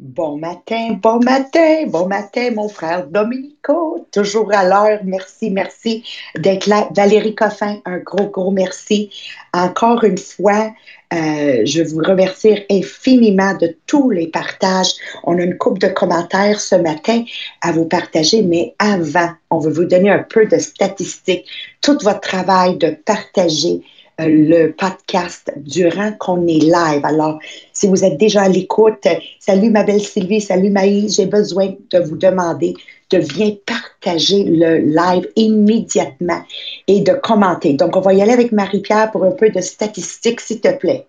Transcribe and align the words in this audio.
Bon 0.00 0.38
matin, 0.38 0.96
bon 1.02 1.18
matin, 1.24 1.86
bon 1.88 2.06
matin, 2.06 2.52
mon 2.54 2.68
frère 2.68 3.08
Domenico. 3.08 4.06
Toujours 4.12 4.52
à 4.52 4.62
l'heure. 4.62 5.00
Merci, 5.02 5.50
merci 5.50 6.04
d'être 6.36 6.68
là. 6.68 6.88
Valérie 6.94 7.34
Coffin, 7.34 7.80
un 7.84 7.98
gros, 7.98 8.28
gros 8.28 8.52
merci. 8.52 9.10
Encore 9.52 10.04
une 10.04 10.16
fois, 10.16 10.70
euh, 11.12 11.62
je 11.64 11.82
vous 11.82 11.98
remercie 11.98 12.64
infiniment 12.70 13.54
de 13.54 13.76
tous 13.88 14.10
les 14.10 14.28
partages. 14.28 14.92
On 15.24 15.36
a 15.36 15.42
une 15.42 15.58
coupe 15.58 15.80
de 15.80 15.88
commentaires 15.88 16.60
ce 16.60 16.76
matin 16.76 17.24
à 17.60 17.72
vous 17.72 17.86
partager, 17.86 18.42
mais 18.42 18.76
avant, 18.78 19.30
on 19.50 19.58
veut 19.58 19.72
vous 19.72 19.84
donner 19.84 20.10
un 20.10 20.22
peu 20.22 20.46
de 20.46 20.58
statistiques. 20.58 21.46
Tout 21.80 21.98
votre 22.02 22.20
travail 22.20 22.76
de 22.76 22.90
partager 22.90 23.82
le 24.18 24.72
podcast 24.72 25.52
durant 25.56 26.12
qu'on 26.12 26.46
est 26.46 26.60
live. 26.60 27.04
Alors, 27.04 27.38
si 27.72 27.86
vous 27.86 28.04
êtes 28.04 28.18
déjà 28.18 28.42
à 28.42 28.48
l'écoute, 28.48 29.06
salut 29.38 29.70
ma 29.70 29.84
belle 29.84 30.00
Sylvie, 30.00 30.40
salut 30.40 30.70
Maïs, 30.70 31.16
j'ai 31.16 31.26
besoin 31.26 31.74
de 31.90 31.98
vous 32.00 32.16
demander 32.16 32.74
de 33.10 33.18
bien 33.18 33.52
partager 33.64 34.44
le 34.44 34.78
live 34.78 35.28
immédiatement 35.36 36.42
et 36.86 37.00
de 37.00 37.12
commenter. 37.12 37.74
Donc, 37.74 37.96
on 37.96 38.00
va 38.00 38.12
y 38.12 38.20
aller 38.20 38.32
avec 38.32 38.52
Marie-Pierre 38.52 39.10
pour 39.10 39.24
un 39.24 39.30
peu 39.30 39.50
de 39.50 39.60
statistiques, 39.60 40.40
s'il 40.40 40.60
te 40.60 40.76
plaît. 40.76 41.06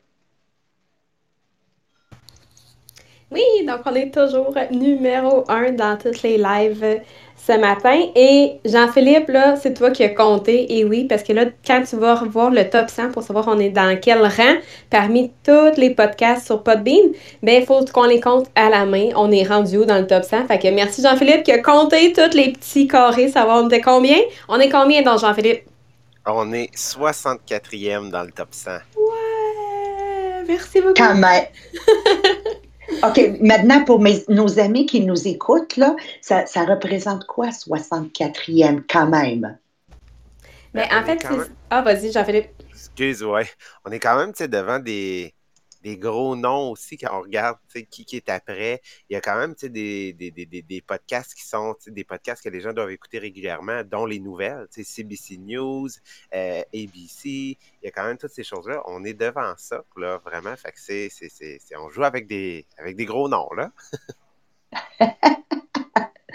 Oui, 3.31 3.43
donc 3.67 3.81
on 3.85 3.93
est 3.93 4.11
toujours 4.11 4.55
numéro 4.71 5.43
un 5.49 5.71
dans 5.71 5.97
toutes 5.97 6.23
les 6.23 6.37
lives 6.37 7.01
ce 7.37 7.57
matin. 7.59 7.99
Et 8.15 8.59
Jean-Philippe, 8.65 9.29
là, 9.29 9.55
c'est 9.55 9.75
toi 9.75 9.91
qui 9.91 10.03
as 10.03 10.09
compté. 10.09 10.77
Et 10.77 10.83
oui, 10.83 11.05
parce 11.05 11.21
que 11.21 11.33
là, 11.33 11.45
quand 11.65 11.83
tu 11.87 11.95
vas 11.95 12.15
revoir 12.15 12.49
le 12.49 12.67
top 12.67 12.89
100 12.89 13.11
pour 13.11 13.21
savoir 13.21 13.47
on 13.47 13.59
est 13.59 13.69
dans 13.69 13.97
quel 14.01 14.23
rang 14.23 14.55
parmi 14.89 15.31
tous 15.43 15.77
les 15.77 15.91
podcasts 15.91 16.47
sur 16.47 16.63
Podbean, 16.63 17.11
ben 17.43 17.61
il 17.61 17.65
faut 17.67 17.85
qu'on 17.93 18.05
les 18.05 18.19
compte 18.19 18.47
à 18.55 18.69
la 18.69 18.85
main. 18.85 19.09
On 19.15 19.31
est 19.31 19.43
rendu 19.43 19.77
où 19.77 19.85
dans 19.85 19.99
le 19.99 20.07
top 20.07 20.23
100? 20.23 20.47
Fait 20.47 20.57
que 20.57 20.67
merci 20.69 21.03
Jean-Philippe 21.03 21.43
qui 21.43 21.51
a 21.51 21.59
compté 21.59 22.11
tous 22.13 22.35
les 22.35 22.53
petits 22.53 22.87
carrés, 22.87 23.27
savoir 23.27 23.63
on 23.63 23.67
était 23.67 23.81
combien. 23.81 24.17
On 24.47 24.59
est 24.59 24.69
combien 24.69 25.03
dans 25.03 25.17
Jean-Philippe? 25.17 25.65
On 26.25 26.51
est 26.51 26.75
64e 26.75 28.09
dans 28.09 28.23
le 28.23 28.31
top 28.31 28.49
100. 28.51 28.71
Ouais! 28.71 29.29
Merci 30.47 30.81
beaucoup. 30.81 30.93
Quand 30.95 31.15
même. 31.15 31.45
OK, 33.03 33.39
maintenant, 33.41 33.83
pour 33.85 34.01
nos 34.29 34.59
amis 34.59 34.85
qui 34.85 35.01
nous 35.01 35.27
écoutent, 35.27 35.77
là, 35.77 35.95
ça, 36.21 36.43
représente 36.65 37.25
quoi, 37.25 37.49
64e, 37.49 38.83
quand 38.89 39.07
même? 39.07 39.57
Mais 40.73 40.87
ben, 40.89 40.99
en 40.99 41.03
fait, 41.03 41.25
Ah, 41.69 41.81
vas-y, 41.81 42.11
Jean-Philippe. 42.11 42.49
Excuse, 42.71 43.23
ouais. 43.23 43.47
On 43.85 43.91
est 43.91 43.99
quand 43.99 44.17
même, 44.17 44.33
devant 44.33 44.79
des, 44.79 45.33
des 45.81 45.97
gros 45.97 46.35
noms 46.35 46.71
aussi 46.71 46.97
quand 46.97 47.17
on 47.17 47.21
regarde 47.21 47.57
qui, 47.89 48.05
qui 48.05 48.15
est 48.15 48.29
après. 48.29 48.81
Il 49.09 49.13
y 49.13 49.15
a 49.15 49.21
quand 49.21 49.37
même 49.37 49.53
des, 49.61 50.13
des, 50.13 50.31
des, 50.31 50.45
des, 50.45 50.81
podcasts 50.81 51.33
qui 51.33 51.45
sont 51.45 51.75
des 51.87 52.03
podcasts 52.03 52.43
que 52.43 52.49
les 52.49 52.61
gens 52.61 52.73
doivent 52.73 52.91
écouter 52.91 53.19
régulièrement, 53.19 53.83
dont 53.83 54.05
les 54.05 54.19
nouvelles, 54.19 54.67
CBC 54.69 55.37
News, 55.37 55.89
euh, 56.33 56.61
ABC. 56.73 57.29
Il 57.29 57.57
y 57.83 57.87
a 57.87 57.91
quand 57.91 58.05
même 58.05 58.17
toutes 58.17 58.31
ces 58.31 58.43
choses-là. 58.43 58.81
On 58.85 59.03
est 59.03 59.13
devant 59.13 59.53
ça, 59.57 59.83
là, 59.97 60.17
vraiment. 60.17 60.55
Fait 60.55 60.71
que 60.71 60.79
c'est, 60.79 61.09
on 61.77 61.89
joue 61.89 62.03
avec 62.03 62.27
des, 62.27 62.65
avec 62.77 62.95
des 62.95 63.05
gros 63.05 63.29
noms, 63.29 63.49
là. 63.55 63.71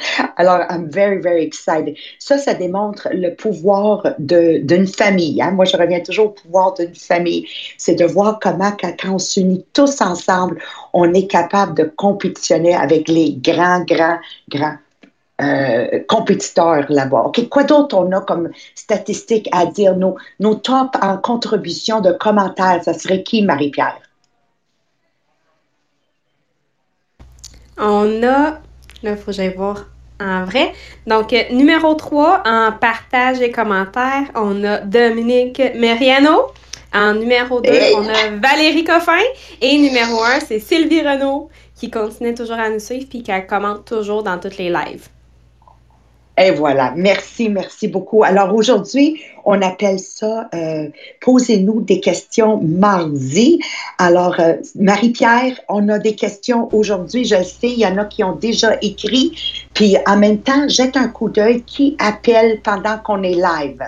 Alors, 0.36 0.60
I'm 0.70 0.88
very, 0.90 1.20
very 1.20 1.42
excited. 1.42 1.96
Ça, 2.18 2.38
ça 2.38 2.54
démontre 2.54 3.08
le 3.12 3.34
pouvoir 3.34 4.14
d'une 4.18 4.86
famille. 4.86 5.40
Hein. 5.40 5.52
Moi, 5.52 5.64
je 5.64 5.76
reviens 5.76 6.00
toujours 6.00 6.26
au 6.26 6.30
pouvoir 6.30 6.74
d'une 6.74 6.94
famille. 6.94 7.46
C'est 7.78 7.94
de 7.94 8.04
voir 8.04 8.38
comment, 8.40 8.72
quand, 8.72 8.94
on 9.06 9.18
s'unit 9.18 9.64
tous 9.72 10.00
ensemble, 10.00 10.60
on 10.92 11.12
est 11.14 11.26
capable 11.26 11.74
de 11.74 11.84
compétitionner 11.84 12.74
avec 12.74 13.08
les 13.08 13.34
grands, 13.34 13.84
grands, 13.84 14.18
grands 14.48 14.76
euh, 15.40 16.00
compétiteurs 16.08 16.86
là-bas. 16.88 17.22
OK, 17.26 17.48
quoi 17.48 17.64
d'autre 17.64 17.96
on 17.96 18.10
a 18.12 18.20
comme 18.20 18.50
statistiques 18.74 19.48
à 19.52 19.66
dire? 19.66 19.96
Nos, 19.96 20.16
nos 20.40 20.54
tops 20.54 20.98
en 21.02 21.16
contribution 21.18 22.00
de 22.00 22.12
commentaires, 22.12 22.82
ça 22.84 22.94
serait 22.94 23.22
qui, 23.22 23.42
Marie-Pierre? 23.42 23.98
On 27.76 28.22
a, 28.22 28.50
là, 28.50 28.60
il 29.02 29.16
faut 29.16 29.26
que 29.26 29.32
j'aille 29.32 29.54
voir 29.54 29.86
en 30.24 30.44
vrai. 30.44 30.72
Donc, 31.06 31.32
euh, 31.32 31.42
numéro 31.50 31.94
3, 31.94 32.42
en 32.44 32.72
partage 32.72 33.40
et 33.40 33.50
commentaires, 33.50 34.30
on 34.34 34.64
a 34.64 34.78
Dominique 34.78 35.62
Meriano. 35.76 36.46
En 36.92 37.14
numéro 37.14 37.60
2, 37.60 37.70
on 37.96 38.08
a 38.08 38.30
Valérie 38.40 38.84
Coffin. 38.84 39.22
Et 39.60 39.76
numéro 39.78 40.22
1, 40.22 40.40
c'est 40.40 40.60
Sylvie 40.60 41.02
Renault 41.02 41.50
qui 41.74 41.90
continue 41.90 42.34
toujours 42.34 42.58
à 42.58 42.70
nous 42.70 42.78
suivre 42.78 43.06
puis 43.08 43.22
qui 43.22 43.32
commente 43.48 43.84
toujours 43.84 44.22
dans 44.22 44.38
toutes 44.38 44.58
les 44.58 44.70
lives. 44.70 45.08
Et 46.36 46.50
voilà, 46.50 46.92
merci, 46.96 47.48
merci 47.48 47.86
beaucoup. 47.86 48.24
Alors 48.24 48.52
aujourd'hui, 48.54 49.20
on 49.44 49.62
appelle 49.62 50.00
ça 50.00 50.48
euh, 50.52 50.88
Posez-nous 51.20 51.82
des 51.82 52.00
questions 52.00 52.60
mardi. 52.60 53.60
Alors, 53.98 54.40
euh, 54.40 54.54
Marie-Pierre, 54.74 55.60
on 55.68 55.88
a 55.88 56.00
des 56.00 56.16
questions 56.16 56.68
aujourd'hui, 56.74 57.24
je 57.24 57.36
le 57.36 57.44
sais, 57.44 57.68
il 57.68 57.78
y 57.78 57.86
en 57.86 57.98
a 57.98 58.04
qui 58.04 58.24
ont 58.24 58.34
déjà 58.34 58.76
écrit. 58.82 59.63
Puis 59.74 59.96
en 60.06 60.16
même 60.16 60.38
temps, 60.38 60.68
jette 60.68 60.96
un 60.96 61.08
coup 61.08 61.28
d'œil 61.28 61.62
qui 61.62 61.96
appelle 61.98 62.60
pendant 62.62 62.96
qu'on 62.98 63.22
est 63.22 63.34
live. 63.34 63.82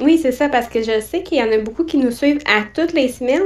Oui, 0.00 0.18
c'est 0.20 0.32
ça, 0.32 0.48
parce 0.48 0.66
que 0.66 0.82
je 0.82 1.00
sais 1.00 1.22
qu'il 1.22 1.38
y 1.38 1.42
en 1.42 1.52
a 1.52 1.58
beaucoup 1.58 1.84
qui 1.84 1.98
nous 1.98 2.10
suivent 2.10 2.42
à 2.46 2.62
toutes 2.74 2.94
les 2.94 3.08
semaines, 3.08 3.42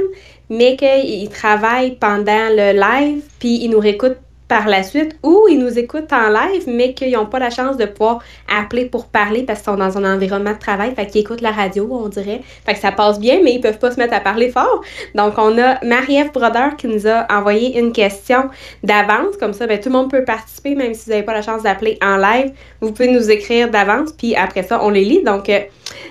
mais 0.49 0.77
qu'ils 0.77 1.29
travaillent 1.29 1.97
pendant 1.97 2.47
le 2.49 2.71
live, 2.79 3.23
puis 3.39 3.59
ils 3.61 3.69
nous 3.69 3.79
réécoutent 3.79 4.17
par 4.47 4.67
la 4.67 4.83
suite 4.83 5.17
ou 5.23 5.47
ils 5.49 5.57
nous 5.57 5.79
écoutent 5.79 6.13
en 6.13 6.29
live, 6.29 6.63
mais 6.67 6.93
qu'ils 6.93 7.13
n'ont 7.13 7.25
pas 7.25 7.39
la 7.39 7.49
chance 7.49 7.77
de 7.77 7.85
pouvoir 7.85 8.19
appeler 8.47 8.85
pour 8.85 9.07
parler 9.07 9.43
parce 9.43 9.59
qu'ils 9.59 9.71
sont 9.71 9.77
dans 9.77 9.97
un 9.97 10.15
environnement 10.15 10.53
de 10.53 10.59
travail, 10.59 10.93
fait 10.95 11.07
qu'ils 11.07 11.21
écoutent 11.21 11.41
la 11.41 11.51
radio, 11.51 11.87
on 11.91 12.09
dirait. 12.09 12.41
Fait 12.65 12.73
que 12.73 12.79
ça 12.79 12.91
passe 12.91 13.19
bien, 13.19 13.39
mais 13.43 13.53
ils 13.53 13.61
peuvent 13.61 13.79
pas 13.79 13.91
se 13.91 13.97
mettre 13.97 14.13
à 14.13 14.19
parler 14.19 14.49
fort. 14.49 14.81
Donc, 15.15 15.33
on 15.37 15.57
a 15.57 15.83
Marie-Ève 15.83 16.31
Broder 16.31 16.69
qui 16.77 16.87
nous 16.87 17.07
a 17.07 17.25
envoyé 17.29 17.79
une 17.79 17.91
question 17.91 18.49
d'avance. 18.83 19.37
Comme 19.39 19.53
ça, 19.53 19.65
ben, 19.65 19.79
tout 19.79 19.89
le 19.89 19.95
monde 19.95 20.11
peut 20.11 20.23
participer, 20.23 20.75
même 20.75 20.93
si 20.93 21.05
vous 21.05 21.11
n'avez 21.11 21.23
pas 21.23 21.33
la 21.33 21.41
chance 21.41 21.63
d'appeler 21.63 21.97
en 22.01 22.17
live. 22.17 22.51
Vous 22.81 22.91
pouvez 22.91 23.07
nous 23.07 23.31
écrire 23.31 23.69
d'avance, 23.69 24.11
puis 24.11 24.35
après 24.35 24.63
ça, 24.63 24.83
on 24.83 24.89
les 24.89 25.05
lit. 25.05 25.23
Donc, 25.23 25.49
euh, 25.49 25.59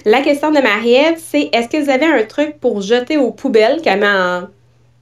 la 0.05 0.23
question 0.23 0.51
de 0.51 0.61
Marie-Ève, 0.61 1.17
c'est 1.19 1.51
est-ce 1.53 1.69
que 1.69 1.83
vous 1.83 1.91
avez 1.91 2.07
un 2.07 2.23
truc 2.25 2.59
pour 2.61 2.81
jeter 2.81 3.17
aux 3.17 3.31
poubelles 3.31 3.81
qu'elle 3.81 4.01
met 4.01 4.07
en 4.09 4.49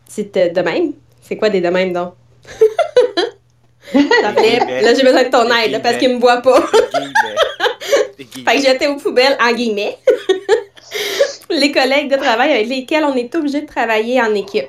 site 0.07 0.35
de 0.35 0.61
même? 0.61 0.93
C'est 1.23 1.37
quoi 1.37 1.49
des 1.49 1.61
de 1.61 1.69
même, 1.69 1.93
donc? 1.93 2.13
là, 3.95 4.95
j'ai 4.95 5.03
besoin 5.03 5.25
de 5.25 5.31
ton 5.31 5.51
aide 5.55 5.83
parce 5.83 5.97
qu'il 5.97 6.15
me 6.15 6.19
voit 6.21 6.43
pas. 6.43 6.61
fait 8.17 8.25
que 8.25 8.63
j'étais 8.63 8.87
aux 8.87 8.97
poubelles 8.97 9.37
en 9.41 9.53
guillemets. 9.53 9.97
les 11.51 11.73
collègues 11.73 12.11
de 12.11 12.17
travail 12.17 12.53
avec 12.53 12.69
lesquels 12.69 13.05
on 13.05 13.15
est 13.15 13.35
obligé 13.35 13.63
de 13.63 13.67
travailler 13.67 14.21
en 14.21 14.35
équipe. 14.35 14.69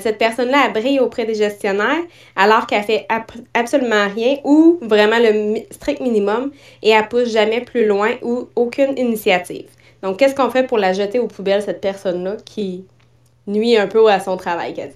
cette 0.00 0.18
personne-là, 0.18 0.66
a 0.66 0.68
brille 0.68 1.00
auprès 1.00 1.24
des 1.24 1.34
gestionnaires 1.34 2.02
alors 2.36 2.66
qu'elle 2.66 2.84
fait 2.84 3.06
absolument 3.54 4.08
rien 4.14 4.36
ou 4.44 4.78
vraiment 4.82 5.18
le 5.18 5.60
strict 5.70 6.00
minimum 6.00 6.52
et 6.82 6.90
elle 6.90 7.08
pousse 7.08 7.30
jamais 7.30 7.60
plus 7.60 7.86
loin 7.86 8.12
ou 8.22 8.48
aucune 8.56 8.96
initiative. 8.98 9.68
Donc, 10.02 10.18
qu'est-ce 10.18 10.34
qu'on 10.34 10.50
fait 10.50 10.66
pour 10.66 10.78
la 10.78 10.92
jeter 10.92 11.18
aux 11.18 11.26
poubelles, 11.26 11.62
cette 11.62 11.80
personne-là 11.80 12.36
qui 12.44 12.84
nuit 13.46 13.76
un 13.76 13.86
peu 13.86 14.06
à 14.08 14.20
son 14.20 14.36
travail, 14.36 14.72
quasi? 14.72 14.94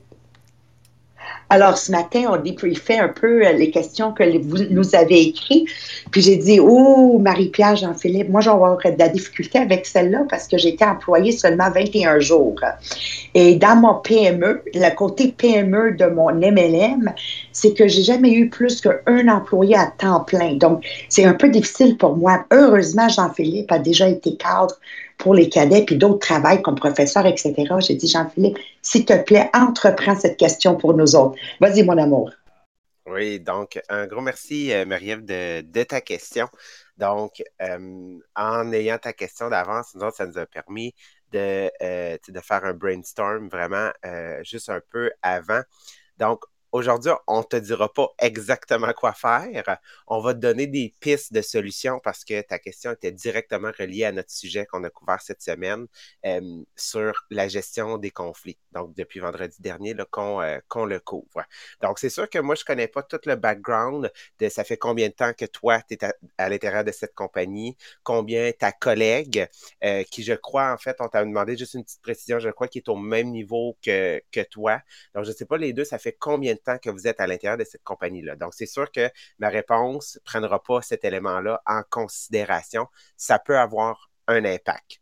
Alors, 1.55 1.79
ce 1.79 1.93
matin, 1.93 2.25
on 2.33 2.37
débriefait 2.37 2.99
un 2.99 3.06
peu 3.06 3.47
euh, 3.47 3.53
les 3.53 3.71
questions 3.71 4.12
que 4.12 4.25
vous 4.39 4.65
nous 4.71 4.97
avez 4.97 5.29
écrites. 5.29 5.69
Puis 6.11 6.21
j'ai 6.21 6.37
dit, 6.37 6.59
oh, 6.59 7.21
Marie-Pierre, 7.21 7.77
Jean-Philippe, 7.77 8.29
moi, 8.29 8.41
j'aurais 8.41 8.91
de 8.91 8.99
la 8.99 9.09
difficulté 9.09 9.61
avec 9.61 9.87
celle-là 9.87 10.25
parce 10.29 10.49
que 10.49 10.59
j'étais 10.59 10.85
employée 10.85 11.31
seulement 11.31 11.71
21 11.71 12.19
jours. 12.19 12.56
Et 13.35 13.55
dans 13.55 13.77
mon 13.77 13.95
PME, 13.95 14.62
le 14.75 14.97
côté 14.97 15.29
PME 15.29 15.93
de 15.93 16.06
mon 16.06 16.33
MLM, 16.35 17.12
c'est 17.53 17.73
que 17.73 17.87
j'ai 17.87 18.03
jamais 18.03 18.33
eu 18.33 18.49
plus 18.49 18.81
qu'un 18.81 19.29
employé 19.29 19.77
à 19.77 19.93
temps 19.97 20.25
plein. 20.25 20.55
Donc, 20.55 20.85
c'est 21.09 21.25
un 21.25 21.35
peu 21.35 21.49
difficile 21.50 21.97
pour 21.97 22.17
moi. 22.17 22.47
Heureusement, 22.50 23.09
Jean-Philippe 23.09 23.71
a 23.71 23.79
déjà 23.79 24.09
été 24.09 24.37
cadre 24.37 24.75
pour 25.19 25.34
les 25.34 25.49
cadets, 25.49 25.84
puis 25.84 25.96
d'autres 25.96 26.19
travaillent 26.19 26.62
comme 26.62 26.75
professeur, 26.75 27.26
etc. 27.26 27.55
J'ai 27.81 27.94
dit, 27.94 28.08
Jean-Philippe, 28.08 28.58
s'il 28.82 29.05
te 29.05 29.16
plaît, 29.22 29.50
entreprends 29.55 30.16
cette 30.16 30.37
question 30.37 30.76
pour 30.76 30.94
nous 30.94 31.16
autres. 31.16 31.37
Vas-y, 31.61 31.82
mon 31.82 31.99
amour. 31.99 32.31
Oui, 33.06 33.38
donc 33.38 33.78
un 33.90 34.06
gros 34.06 34.22
merci, 34.22 34.72
euh, 34.72 34.87
Marie-Ève, 34.87 35.25
de, 35.25 35.82
ta 35.82 36.00
question. 36.00 36.49
Donc, 36.96 37.43
euh, 37.61 38.19
en 38.34 38.72
ayant 38.72 38.99
ta 38.99 39.12
question 39.12 39.50
d'avance, 39.50 39.94
nous 39.94 40.11
ça 40.11 40.26
nous 40.26 40.38
a 40.38 40.46
permis 40.46 40.94
de, 41.31 41.70
euh, 41.82 42.16
de 42.26 42.40
faire 42.40 42.64
un 42.64 42.72
brainstorm 42.72 43.49
vraiment 43.49 43.90
juste 44.43 44.70
un 44.70 44.81
peu 44.90 45.11
avant. 45.20 45.61
Donc, 46.19 46.44
aujourd'hui, 46.75 47.12
on 47.29 47.44
te 47.44 47.55
dira 47.55 47.93
pas 47.93 48.09
exactement 48.19 48.93
quoi 48.93 49.12
faire. 49.12 49.79
On 50.09 50.21
va 50.21 50.35
te 50.35 50.41
donner 50.41 50.67
des 50.67 50.93
pistes 50.99 51.32
de 51.32 51.41
solutions 51.41 52.00
parce 52.03 52.25
que 52.25 52.41
ta 52.43 52.59
question 52.59 52.91
était 52.93 53.12
directement 53.12 53.71
reliée 53.79 54.05
à 54.05 54.11
notre 54.11 54.32
sujet 54.32 54.67
qu'on 54.67 54.82
a 54.82 54.91
couvert 54.91 55.23
cette 55.23 55.41
semaine 55.41 55.87
euh, 56.26 56.41
sur 56.75 57.12
la 57.31 57.47
gestion 57.47 57.97
des 57.97 58.11
conflits. 58.11 58.59
Donc, 58.73 58.93
depuis 58.97 59.21
vendredi 59.21 59.56
dernier, 59.61 59.94
euh, 59.94 60.61
qu'on 60.69 60.85
le 60.85 60.99
couvre. 60.99 61.44
Donc, 61.81 62.00
c'est 62.00 62.09
sûr 62.09 62.29
que 62.29 62.41
moi, 62.41 62.56
je 62.56 62.65
connais 62.65 62.88
pas 62.88 63.05
tout 63.05 63.21
le 63.25 63.37
background 63.37 64.11
de 64.41 64.49
ça 64.49 64.65
fait 64.65 64.76
combien 64.76 65.09
de 65.09 65.15
temps 65.15 65.32
que 65.32 65.44
toi, 65.44 65.81
tu 65.88 65.94
es 65.94 66.05
à, 66.38 66.49
l'intérieur 66.49 66.82
de 66.82 66.91
cette 66.91 67.15
compagnie, 67.15 67.76
combien 68.03 68.50
ta 68.50 68.73
collègue, 68.73 69.47
euh, 69.85 70.03
qui 70.11 70.25
je 70.25 70.35
crois, 70.35 70.73
en 70.73 70.79
fait, 70.79 70.97
on 70.99 71.06
t'a 71.06 71.25
demandé 71.25 71.56
juste 71.56 71.75
une 71.75 71.85
petite 71.85 72.03
précision, 72.03 72.41
je 72.41 72.49
crois 72.49 72.67
qu'il 72.67 72.81
est 72.81 72.88
au 72.88 72.97
même 72.97 73.31
niveau 73.31 73.79
que, 73.81 74.21
que 74.32 74.41
toi. 74.41 74.81
Donc, 75.15 75.25
je 75.25 75.31
sais 75.31 75.47
pas, 75.47 75.56
les 75.56 75.73
deux, 75.73 75.85
ça 75.85 75.99
fait 75.99 76.17
combien 76.19 76.55
de 76.55 76.63
que 76.82 76.90
vous 76.90 77.06
êtes 77.06 77.20
à 77.20 77.26
l'intérieur 77.26 77.58
de 77.58 77.64
cette 77.64 77.82
compagnie-là. 77.82 78.37
Donc, 78.37 78.55
c'est 78.55 78.66
sûr 78.66 78.90
que 78.90 79.11
ma 79.38 79.49
réponse 79.49 80.16
ne 80.16 80.20
prendra 80.20 80.62
pas 80.62 80.82
cet 80.82 81.05
élément-là 81.05 81.62
en 81.66 81.82
considération. 81.88 82.87
Ça 83.16 83.38
peut 83.38 83.58
avoir 83.58 84.11
un 84.26 84.44
impact. 84.44 85.00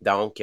Donc, 0.00 0.42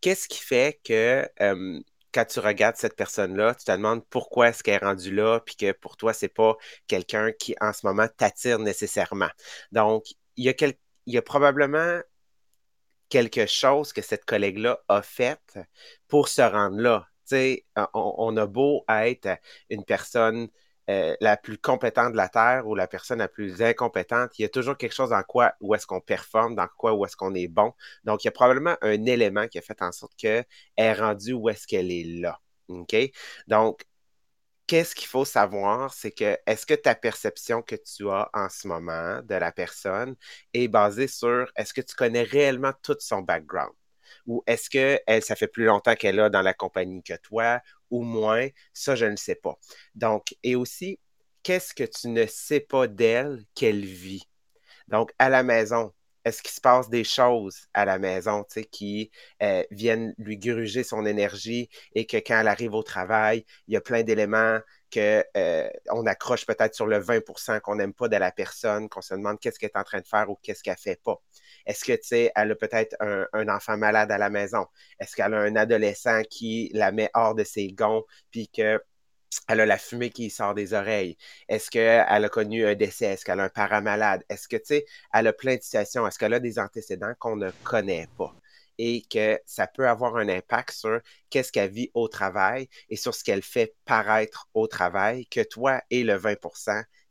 qu'est-ce 0.00 0.28
qui 0.28 0.38
fait 0.38 0.80
que 0.84 1.28
euh, 1.40 1.80
quand 2.12 2.24
tu 2.24 2.40
regardes 2.40 2.76
cette 2.76 2.96
personne-là, 2.96 3.54
tu 3.54 3.64
te 3.64 3.72
demandes 3.72 4.04
pourquoi 4.08 4.48
est-ce 4.48 4.62
qu'elle 4.62 4.82
est 4.82 4.84
rendue 4.84 5.14
là, 5.14 5.40
puis 5.40 5.54
que 5.54 5.72
pour 5.72 5.96
toi, 5.96 6.12
c'est 6.12 6.28
pas 6.28 6.56
quelqu'un 6.86 7.32
qui, 7.32 7.54
en 7.60 7.72
ce 7.72 7.86
moment, 7.86 8.08
t'attire 8.08 8.58
nécessairement? 8.58 9.30
Donc, 9.70 10.04
il 10.36 10.54
y 11.06 11.18
a 11.18 11.22
probablement 11.22 12.00
quelque 13.08 13.46
chose 13.46 13.92
que 13.92 14.02
cette 14.02 14.24
collègue-là 14.24 14.80
a 14.88 15.02
fait 15.02 15.58
pour 16.08 16.28
se 16.28 16.42
rendre 16.42 16.78
là. 16.78 17.06
Sais, 17.26 17.66
on, 17.94 18.36
a 18.36 18.46
beau 18.46 18.84
être 18.88 19.38
une 19.70 19.84
personne 19.84 20.48
euh, 20.88 21.16
la 21.20 21.36
plus 21.36 21.58
compétente 21.58 22.12
de 22.12 22.16
la 22.16 22.28
Terre 22.28 22.66
ou 22.66 22.74
la 22.76 22.86
personne 22.86 23.18
la 23.18 23.28
plus 23.28 23.60
incompétente, 23.60 24.38
il 24.38 24.42
y 24.42 24.44
a 24.44 24.48
toujours 24.48 24.76
quelque 24.76 24.94
chose 24.94 25.10
dans 25.10 25.22
quoi 25.24 25.54
où 25.60 25.74
est-ce 25.74 25.86
qu'on 25.86 26.00
performe, 26.00 26.54
dans 26.54 26.68
quoi 26.78 26.94
où 26.94 27.04
est-ce 27.04 27.16
qu'on 27.16 27.34
est 27.34 27.48
bon. 27.48 27.72
Donc, 28.04 28.22
il 28.22 28.26
y 28.26 28.28
a 28.28 28.32
probablement 28.32 28.76
un 28.82 29.04
élément 29.04 29.48
qui 29.48 29.58
a 29.58 29.62
fait 29.62 29.82
en 29.82 29.90
sorte 29.92 30.14
qu'elle 30.16 30.46
est 30.76 30.92
rendue 30.92 31.32
où 31.32 31.48
est-ce 31.48 31.66
qu'elle 31.66 31.90
est 31.90 32.04
là. 32.20 32.40
OK? 32.68 32.96
Donc, 33.48 33.84
qu'est-ce 34.66 34.94
qu'il 34.94 35.08
faut 35.08 35.24
savoir, 35.24 35.92
c'est 35.94 36.12
que 36.12 36.38
est-ce 36.46 36.66
que 36.66 36.74
ta 36.74 36.94
perception 36.94 37.62
que 37.62 37.76
tu 37.76 38.08
as 38.10 38.30
en 38.34 38.48
ce 38.48 38.68
moment 38.68 39.22
de 39.22 39.34
la 39.34 39.52
personne 39.52 40.16
est 40.52 40.68
basée 40.68 41.08
sur 41.08 41.50
est-ce 41.56 41.74
que 41.74 41.80
tu 41.80 41.94
connais 41.96 42.22
réellement 42.22 42.72
tout 42.82 42.96
son 43.00 43.22
background? 43.22 43.72
Ou 44.26 44.42
est-ce 44.46 44.70
que 44.70 45.00
ça 45.20 45.36
fait 45.36 45.48
plus 45.48 45.64
longtemps 45.64 45.94
qu'elle 45.94 46.18
est 46.18 46.30
dans 46.30 46.42
la 46.42 46.54
compagnie 46.54 47.02
que 47.02 47.14
toi 47.22 47.60
ou 47.90 48.02
moins? 48.02 48.48
Ça, 48.72 48.94
je 48.96 49.06
ne 49.06 49.16
sais 49.16 49.36
pas. 49.36 49.58
Donc, 49.94 50.34
et 50.42 50.56
aussi, 50.56 50.98
qu'est-ce 51.42 51.74
que 51.74 51.84
tu 51.84 52.08
ne 52.08 52.26
sais 52.26 52.60
pas 52.60 52.86
d'elle 52.86 53.44
qu'elle 53.54 53.84
vit? 53.84 54.24
Donc, 54.88 55.12
à 55.18 55.28
la 55.28 55.42
maison, 55.42 55.92
est-ce 56.24 56.42
qu'il 56.42 56.50
se 56.50 56.60
passe 56.60 56.88
des 56.90 57.04
choses 57.04 57.66
à 57.72 57.84
la 57.84 57.98
maison 57.98 58.44
qui 58.72 59.10
euh, 59.42 59.62
viennent 59.70 60.12
lui 60.18 60.38
gruger 60.38 60.82
son 60.82 61.06
énergie 61.06 61.68
et 61.94 62.06
que 62.06 62.16
quand 62.16 62.40
elle 62.40 62.48
arrive 62.48 62.74
au 62.74 62.82
travail, 62.82 63.44
il 63.68 63.74
y 63.74 63.76
a 63.76 63.80
plein 63.80 64.02
d'éléments 64.02 64.58
qu'on 64.92 65.22
euh, 65.36 65.68
accroche 66.06 66.44
peut-être 66.46 66.74
sur 66.74 66.86
le 66.86 66.98
20% 66.98 67.60
qu'on 67.60 67.76
n'aime 67.76 67.94
pas 67.94 68.08
de 68.08 68.16
la 68.16 68.32
personne, 68.32 68.88
qu'on 68.88 69.02
se 69.02 69.14
demande 69.14 69.38
qu'est-ce 69.40 69.58
qu'elle 69.58 69.70
est 69.74 69.78
en 69.78 69.84
train 69.84 70.00
de 70.00 70.06
faire 70.06 70.28
ou 70.30 70.36
qu'est-ce 70.42 70.62
qu'elle 70.64 70.76
fait 70.76 71.00
pas. 71.02 71.20
Est-ce 71.66 71.84
que, 71.84 71.92
tu 71.92 72.08
sais, 72.08 72.32
elle 72.34 72.52
a 72.52 72.54
peut-être 72.54 72.96
un, 73.00 73.48
enfant 73.48 73.76
malade 73.76 74.10
à 74.12 74.18
la 74.18 74.30
maison? 74.30 74.66
Est-ce 75.00 75.16
qu'elle 75.16 75.34
a 75.34 75.40
un 75.40 75.56
adolescent 75.56 76.22
qui 76.30 76.70
la 76.74 76.92
met 76.92 77.10
hors 77.14 77.34
de 77.34 77.44
ses 77.44 77.68
gonds 77.68 78.04
puis 78.30 78.48
que 78.48 78.80
elle 79.48 79.60
a 79.60 79.66
la 79.66 79.78
fumée 79.78 80.10
qui 80.10 80.30
sort 80.30 80.54
des 80.54 80.72
oreilles? 80.72 81.16
Est-ce 81.48 81.70
qu'elle 81.70 82.24
a 82.24 82.28
connu 82.28 82.64
un 82.66 82.74
décès? 82.74 83.06
Est-ce 83.06 83.24
qu'elle 83.24 83.40
a 83.40 83.44
un 83.44 83.48
parent 83.48 83.82
malade? 83.82 84.24
Est-ce 84.28 84.48
que, 84.48 84.56
tu 84.56 84.66
sais, 84.66 84.86
elle 85.12 85.26
a 85.26 85.32
plein 85.32 85.56
de 85.56 85.62
situations? 85.62 86.06
Est-ce 86.06 86.18
qu'elle 86.18 86.34
a 86.34 86.40
des 86.40 86.58
antécédents 86.58 87.14
qu'on 87.18 87.36
ne 87.36 87.50
connaît 87.64 88.08
pas? 88.16 88.34
Et 88.78 89.02
que 89.10 89.40
ça 89.46 89.66
peut 89.66 89.88
avoir 89.88 90.16
un 90.16 90.28
impact 90.28 90.72
sur 90.72 91.00
qu'est-ce 91.30 91.50
qu'elle 91.50 91.70
vit 91.70 91.90
au 91.94 92.08
travail 92.08 92.68
et 92.90 92.96
sur 92.96 93.14
ce 93.14 93.24
qu'elle 93.24 93.42
fait 93.42 93.74
paraître 93.86 94.48
au 94.54 94.66
travail, 94.66 95.26
que 95.26 95.40
toi 95.42 95.82
et 95.90 96.04
le 96.04 96.14
20 96.16 96.36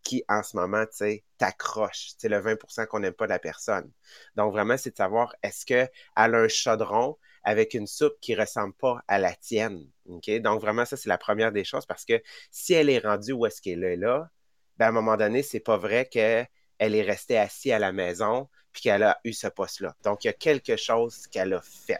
qui, 0.06 0.24
en 0.30 0.44
ce 0.44 0.56
moment, 0.56 0.86
tu 0.86 0.98
sais, 0.98 1.24
t'accroche. 1.38 2.12
C'est 2.18 2.30
le 2.30 2.40
20% 2.40 2.86
qu'on 2.86 3.00
n'aime 3.00 3.14
pas 3.14 3.26
de 3.26 3.32
la 3.32 3.40
personne. 3.40 3.92
Donc, 4.36 4.54
vraiment, 4.54 4.78
c'est 4.78 4.92
de 4.92 4.96
savoir, 4.96 5.36
est-ce 5.44 5.66
qu'elle 5.66 5.90
a 6.16 6.24
un 6.24 6.48
chaudron 6.48 7.18
avec 7.44 7.74
une 7.74 7.88
soupe 7.88 8.16
qui 8.22 8.36
ressemble 8.36 8.74
pas 8.76 9.02
à 9.08 9.20
la 9.20 9.36
tienne? 9.36 9.90
Donc, 10.06 10.62
vraiment, 10.62 10.86
ça, 10.86 10.96
c'est 10.96 11.10
la 11.10 11.18
première 11.18 11.52
des 11.52 11.66
choses 11.66 11.86
parce 11.86 12.06
que 12.06 12.22
si 12.52 12.74
elle 12.74 12.90
est 12.90 13.00
rendue 13.00 13.34
où 13.34 13.46
est-ce 13.46 13.62
qu'elle 13.62 13.84
est 13.84 13.98
là, 13.98 14.30
ben, 14.78 14.86
à 14.86 14.90
un 14.90 14.92
moment 14.92 15.18
donné, 15.18 15.42
c'est 15.42 15.60
pas 15.60 15.78
vrai 15.78 16.06
qu'elle 16.06 16.48
est 16.80 17.02
restée 17.02 17.38
assise 17.38 17.72
à 17.72 17.80
la 17.80 17.92
maison 17.92 18.48
puis 18.72 18.84
qu'elle 18.84 19.04
a 19.04 19.20
eu 19.24 19.34
ce 19.34 19.48
poste-là. 19.48 19.96
Donc, 20.04 20.24
il 20.24 20.28
y 20.28 20.30
a 20.30 20.34
quelque 20.34 20.76
chose 20.76 21.28
qu'elle 21.28 21.54
a 21.54 21.62
fait. 21.62 22.00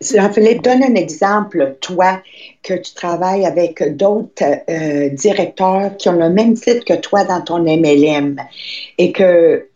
Jean-Philippe, 0.00 0.62
donne 0.62 0.82
un 0.82 0.94
exemple, 0.94 1.76
toi, 1.80 2.20
que 2.62 2.74
tu 2.74 2.94
travailles 2.94 3.44
avec 3.44 3.96
d'autres 3.96 4.44
euh, 4.70 5.08
directeurs 5.10 5.96
qui 5.96 6.08
ont 6.08 6.18
le 6.18 6.30
même 6.30 6.54
titre 6.54 6.84
que 6.84 6.94
toi 6.94 7.24
dans 7.24 7.42
ton 7.42 7.58
MLM 7.58 8.36
et 8.98 9.12
que 9.12 9.68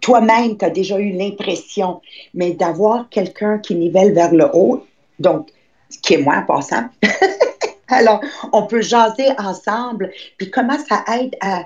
toi-même, 0.00 0.56
tu 0.58 0.64
as 0.64 0.70
déjà 0.70 0.98
eu 0.98 1.10
l'impression, 1.12 2.00
mais 2.34 2.52
d'avoir 2.52 3.08
quelqu'un 3.08 3.58
qui 3.58 3.74
nivelle 3.74 4.12
vers 4.12 4.32
le 4.32 4.48
haut, 4.52 4.84
donc, 5.18 5.48
qui 6.02 6.14
est 6.14 6.18
moi 6.18 6.36
en 6.36 6.42
passant. 6.42 6.84
Alors, 7.88 8.20
on 8.52 8.66
peut 8.66 8.82
jaser 8.82 9.28
ensemble, 9.38 10.10
puis 10.36 10.50
comment 10.50 10.76
ça 10.88 11.04
aide 11.16 11.34
à... 11.40 11.64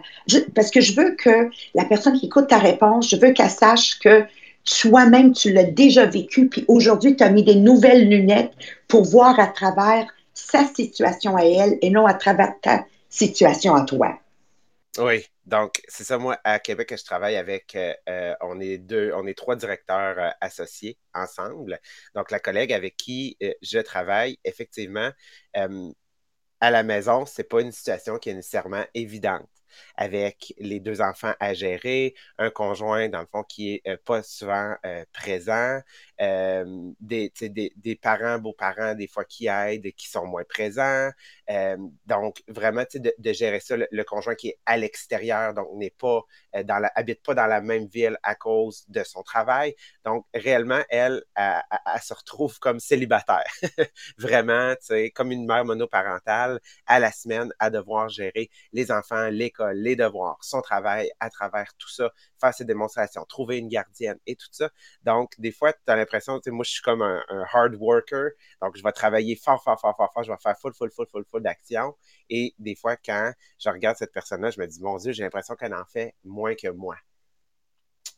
parce 0.54 0.70
que 0.70 0.80
je 0.80 0.94
veux 0.94 1.16
que 1.16 1.48
la 1.74 1.84
personne 1.86 2.18
qui 2.18 2.26
écoute 2.26 2.48
ta 2.48 2.58
réponse, 2.58 3.08
je 3.08 3.16
veux 3.16 3.32
qu'elle 3.32 3.50
sache 3.50 3.98
que 3.98 4.24
Toi-même, 4.64 5.32
tu 5.32 5.52
l'as 5.52 5.64
déjà 5.64 6.06
vécu, 6.06 6.48
puis 6.48 6.64
aujourd'hui, 6.68 7.16
tu 7.16 7.24
as 7.24 7.30
mis 7.30 7.42
des 7.42 7.54
nouvelles 7.54 8.08
lunettes 8.08 8.52
pour 8.88 9.04
voir 9.04 9.38
à 9.40 9.46
travers 9.46 10.06
sa 10.34 10.66
situation 10.66 11.36
à 11.36 11.44
elle 11.44 11.78
et 11.82 11.90
non 11.90 12.06
à 12.06 12.14
travers 12.14 12.54
ta 12.60 12.84
situation 13.08 13.74
à 13.74 13.84
toi. 13.84 14.18
Oui, 14.98 15.24
donc 15.46 15.80
c'est 15.88 16.04
ça, 16.04 16.18
moi, 16.18 16.38
à 16.44 16.58
Québec, 16.58 16.94
je 16.96 17.04
travaille 17.04 17.36
avec, 17.36 17.74
euh, 17.76 17.94
euh, 18.08 18.34
on 18.40 18.60
est 18.60 18.78
deux, 18.78 19.12
on 19.14 19.26
est 19.26 19.36
trois 19.36 19.56
directeurs 19.56 20.18
euh, 20.18 20.30
associés 20.40 20.98
ensemble. 21.14 21.78
Donc, 22.14 22.30
la 22.30 22.40
collègue 22.40 22.72
avec 22.72 22.96
qui 22.96 23.36
je 23.62 23.78
travaille, 23.78 24.38
effectivement, 24.44 25.10
à 26.60 26.70
la 26.70 26.82
maison, 26.82 27.24
c'est 27.26 27.48
pas 27.48 27.62
une 27.62 27.72
situation 27.72 28.18
qui 28.18 28.30
est 28.30 28.34
nécessairement 28.34 28.84
évidente 28.94 29.48
avec 29.96 30.54
les 30.58 30.80
deux 30.80 31.00
enfants 31.00 31.34
à 31.40 31.54
gérer, 31.54 32.14
un 32.38 32.50
conjoint, 32.50 33.08
dans 33.08 33.20
le 33.20 33.26
fond, 33.26 33.42
qui 33.42 33.74
est 33.74 33.82
euh, 33.88 33.96
pas 34.04 34.22
souvent 34.22 34.74
euh, 34.86 35.04
présent, 35.12 35.80
euh, 36.20 36.92
des, 37.00 37.32
des, 37.40 37.96
parents, 37.96 38.38
beaux-parents, 38.38 38.94
des 38.94 39.08
fois 39.08 39.24
qui 39.24 39.46
aident, 39.46 39.92
qui 39.92 40.08
sont 40.08 40.26
moins 40.26 40.44
présents. 40.44 41.10
donc, 42.06 42.42
vraiment, 42.48 42.84
de, 42.94 43.12
de 43.16 43.32
gérer 43.32 43.60
ça, 43.60 43.76
le, 43.76 44.04
conjoint 44.04 44.34
qui 44.34 44.48
est 44.48 44.58
à 44.66 44.76
l'extérieur, 44.76 45.54
donc 45.54 45.68
n'est 45.74 45.90
pas 45.90 46.22
dans 46.64 46.78
la, 46.78 46.90
habite 46.94 47.22
pas 47.22 47.34
dans 47.34 47.46
la 47.46 47.60
même 47.60 47.86
ville 47.86 48.18
à 48.22 48.34
cause 48.34 48.84
de 48.88 49.02
son 49.04 49.22
travail. 49.22 49.74
Donc, 50.04 50.26
réellement, 50.34 50.80
elle, 50.88 51.22
elle, 51.36 51.62
se 52.02 52.14
retrouve 52.14 52.58
comme 52.58 52.80
célibataire. 52.80 53.44
vraiment, 54.18 54.74
comme 55.14 55.32
une 55.32 55.46
mère 55.46 55.64
monoparentale 55.64 56.60
à 56.86 57.00
la 57.00 57.12
semaine 57.12 57.52
à 57.58 57.70
devoir 57.70 58.08
gérer 58.08 58.50
les 58.72 58.90
enfants, 58.90 59.28
l'école, 59.28 59.76
les 59.76 59.96
devoirs, 59.96 60.38
son 60.42 60.60
travail 60.60 61.10
à 61.20 61.30
travers 61.30 61.72
tout 61.78 61.88
ça, 61.88 62.10
faire 62.40 62.54
ses 62.54 62.64
démonstrations, 62.64 63.24
trouver 63.24 63.58
une 63.58 63.68
gardienne 63.68 64.18
et 64.26 64.36
tout 64.36 64.48
ça. 64.50 64.70
Donc, 65.02 65.32
des 65.38 65.52
fois, 65.52 65.72
tu 65.72 65.78
as 65.86 65.96
l'impression, 65.96 66.09
moi, 66.50 66.64
je 66.64 66.70
suis 66.70 66.82
comme 66.82 67.02
un, 67.02 67.22
hard 67.52 67.74
worker, 67.76 68.30
donc 68.62 68.76
je 68.76 68.82
vais 68.82 68.92
travailler 68.92 69.36
fort, 69.36 69.62
fort, 69.62 69.80
fort, 69.80 69.96
fort, 69.96 70.12
fort, 70.12 70.22
je 70.24 70.32
vais 70.32 70.38
faire 70.42 70.58
full, 70.58 70.72
full, 70.74 70.90
full, 70.90 71.06
full, 71.06 71.24
full 71.24 71.42
d'action. 71.42 71.96
Et 72.28 72.54
des 72.58 72.74
fois, 72.74 72.96
quand 72.96 73.32
je 73.58 73.68
regarde 73.70 73.96
cette 73.96 74.12
personne-là, 74.12 74.50
je 74.50 74.60
me 74.60 74.66
dis, 74.66 74.80
mon 74.82 74.96
Dieu, 74.98 75.12
j'ai 75.12 75.22
l'impression 75.22 75.54
qu'elle 75.56 75.74
en 75.74 75.84
fait 75.86 76.14
moins 76.24 76.54
que 76.54 76.68
moi. 76.68 76.96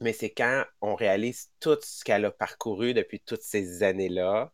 Mais 0.01 0.13
c'est 0.13 0.31
quand 0.31 0.65
on 0.81 0.95
réalise 0.95 1.51
tout 1.61 1.79
ce 1.83 2.05
qu'elle 2.05 2.25
a 2.25 2.31
parcouru 2.31 2.93
depuis 2.95 3.21
toutes 3.21 3.43
ces 3.43 3.83
années-là, 3.83 4.53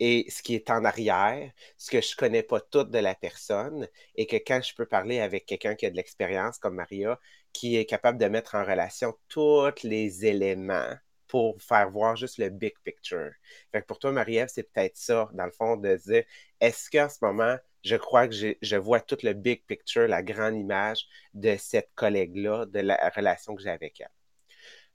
et 0.00 0.26
ce 0.30 0.42
qui 0.42 0.54
est 0.54 0.70
en 0.70 0.84
arrière, 0.84 1.50
ce 1.78 1.90
que 1.90 2.00
je 2.00 2.16
connais 2.16 2.42
pas 2.42 2.60
tout 2.60 2.84
de 2.84 2.98
la 2.98 3.14
personne, 3.14 3.88
et 4.14 4.26
que 4.26 4.36
quand 4.36 4.60
je 4.62 4.74
peux 4.74 4.86
parler 4.86 5.20
avec 5.20 5.46
quelqu'un 5.46 5.74
qui 5.74 5.86
a 5.86 5.90
de 5.90 5.96
l'expérience 5.96 6.58
comme 6.58 6.76
Maria, 6.76 7.18
qui 7.52 7.76
est 7.76 7.86
capable 7.86 8.18
de 8.18 8.26
mettre 8.26 8.54
en 8.54 8.64
relation 8.64 9.14
tous 9.28 9.82
les 9.82 10.26
éléments 10.26 10.94
pour 11.36 11.60
faire 11.60 11.90
voir 11.90 12.16
juste 12.16 12.38
le 12.38 12.48
big 12.48 12.72
picture. 12.82 13.30
Fait 13.70 13.82
que 13.82 13.86
pour 13.86 13.98
toi, 13.98 14.10
Marie-Ève, 14.10 14.48
c'est 14.50 14.62
peut-être 14.72 14.96
ça, 14.96 15.28
dans 15.34 15.44
le 15.44 15.50
fond, 15.50 15.76
de 15.76 15.94
dire, 15.96 16.24
est-ce 16.62 16.88
qu'en 16.90 17.10
ce 17.10 17.18
moment, 17.20 17.58
je 17.84 17.96
crois 17.96 18.26
que 18.26 18.34
je 18.34 18.76
vois 18.76 19.00
tout 19.00 19.18
le 19.22 19.34
big 19.34 19.62
picture, 19.66 20.08
la 20.08 20.22
grande 20.22 20.56
image 20.56 21.06
de 21.34 21.54
cette 21.58 21.90
collègue-là, 21.94 22.64
de 22.64 22.78
la 22.80 23.12
relation 23.14 23.54
que 23.54 23.60
j'ai 23.62 23.68
avec 23.68 24.00
elle? 24.00 24.08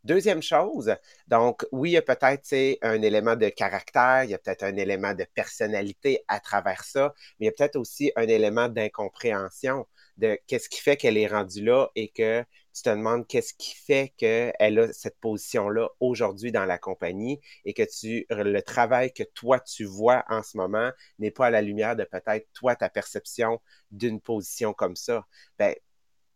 Deuxième 0.03 0.41
chose, 0.41 0.95
donc 1.27 1.63
oui, 1.71 1.91
il 1.91 1.93
y 1.93 1.98
a 1.98 2.01
peut-être 2.01 2.79
un 2.81 3.03
élément 3.03 3.36
de 3.36 3.50
caractère, 3.50 4.24
il 4.24 4.31
y 4.31 4.33
a 4.33 4.39
peut-être 4.39 4.63
un 4.63 4.75
élément 4.77 5.13
de 5.13 5.25
personnalité 5.36 6.24
à 6.27 6.39
travers 6.39 6.83
ça, 6.83 7.13
mais 7.39 7.45
il 7.45 7.50
y 7.50 7.50
a 7.50 7.51
peut-être 7.51 7.75
aussi 7.75 8.12
un 8.15 8.27
élément 8.27 8.67
d'incompréhension 8.67 9.86
de 10.17 10.39
qu'est-ce 10.48 10.69
qui 10.69 10.81
fait 10.81 10.98
qu'elle 10.98 11.17
est 11.17 11.27
rendue 11.27 11.63
là 11.63 11.89
et 11.95 12.07
que 12.07 12.43
tu 12.73 12.83
te 12.83 12.89
demandes 12.89 13.27
qu'est-ce 13.27 13.53
qui 13.53 13.75
fait 13.75 14.13
qu'elle 14.17 14.79
a 14.79 14.93
cette 14.93 15.19
position-là 15.19 15.89
aujourd'hui 15.99 16.51
dans 16.51 16.65
la 16.65 16.77
compagnie 16.77 17.39
et 17.65 17.73
que 17.73 17.83
tu, 17.83 18.25
le 18.29 18.59
travail 18.61 19.13
que 19.13 19.23
toi 19.23 19.59
tu 19.59 19.85
vois 19.85 20.23
en 20.29 20.43
ce 20.43 20.57
moment 20.57 20.91
n'est 21.19 21.31
pas 21.31 21.47
à 21.47 21.49
la 21.49 21.61
lumière 21.61 21.95
de 21.95 22.03
peut-être 22.03 22.47
toi 22.53 22.75
ta 22.75 22.89
perception 22.89 23.61
d'une 23.91 24.21
position 24.21 24.73
comme 24.73 24.95
ça. 24.95 25.25
Ben, 25.57 25.75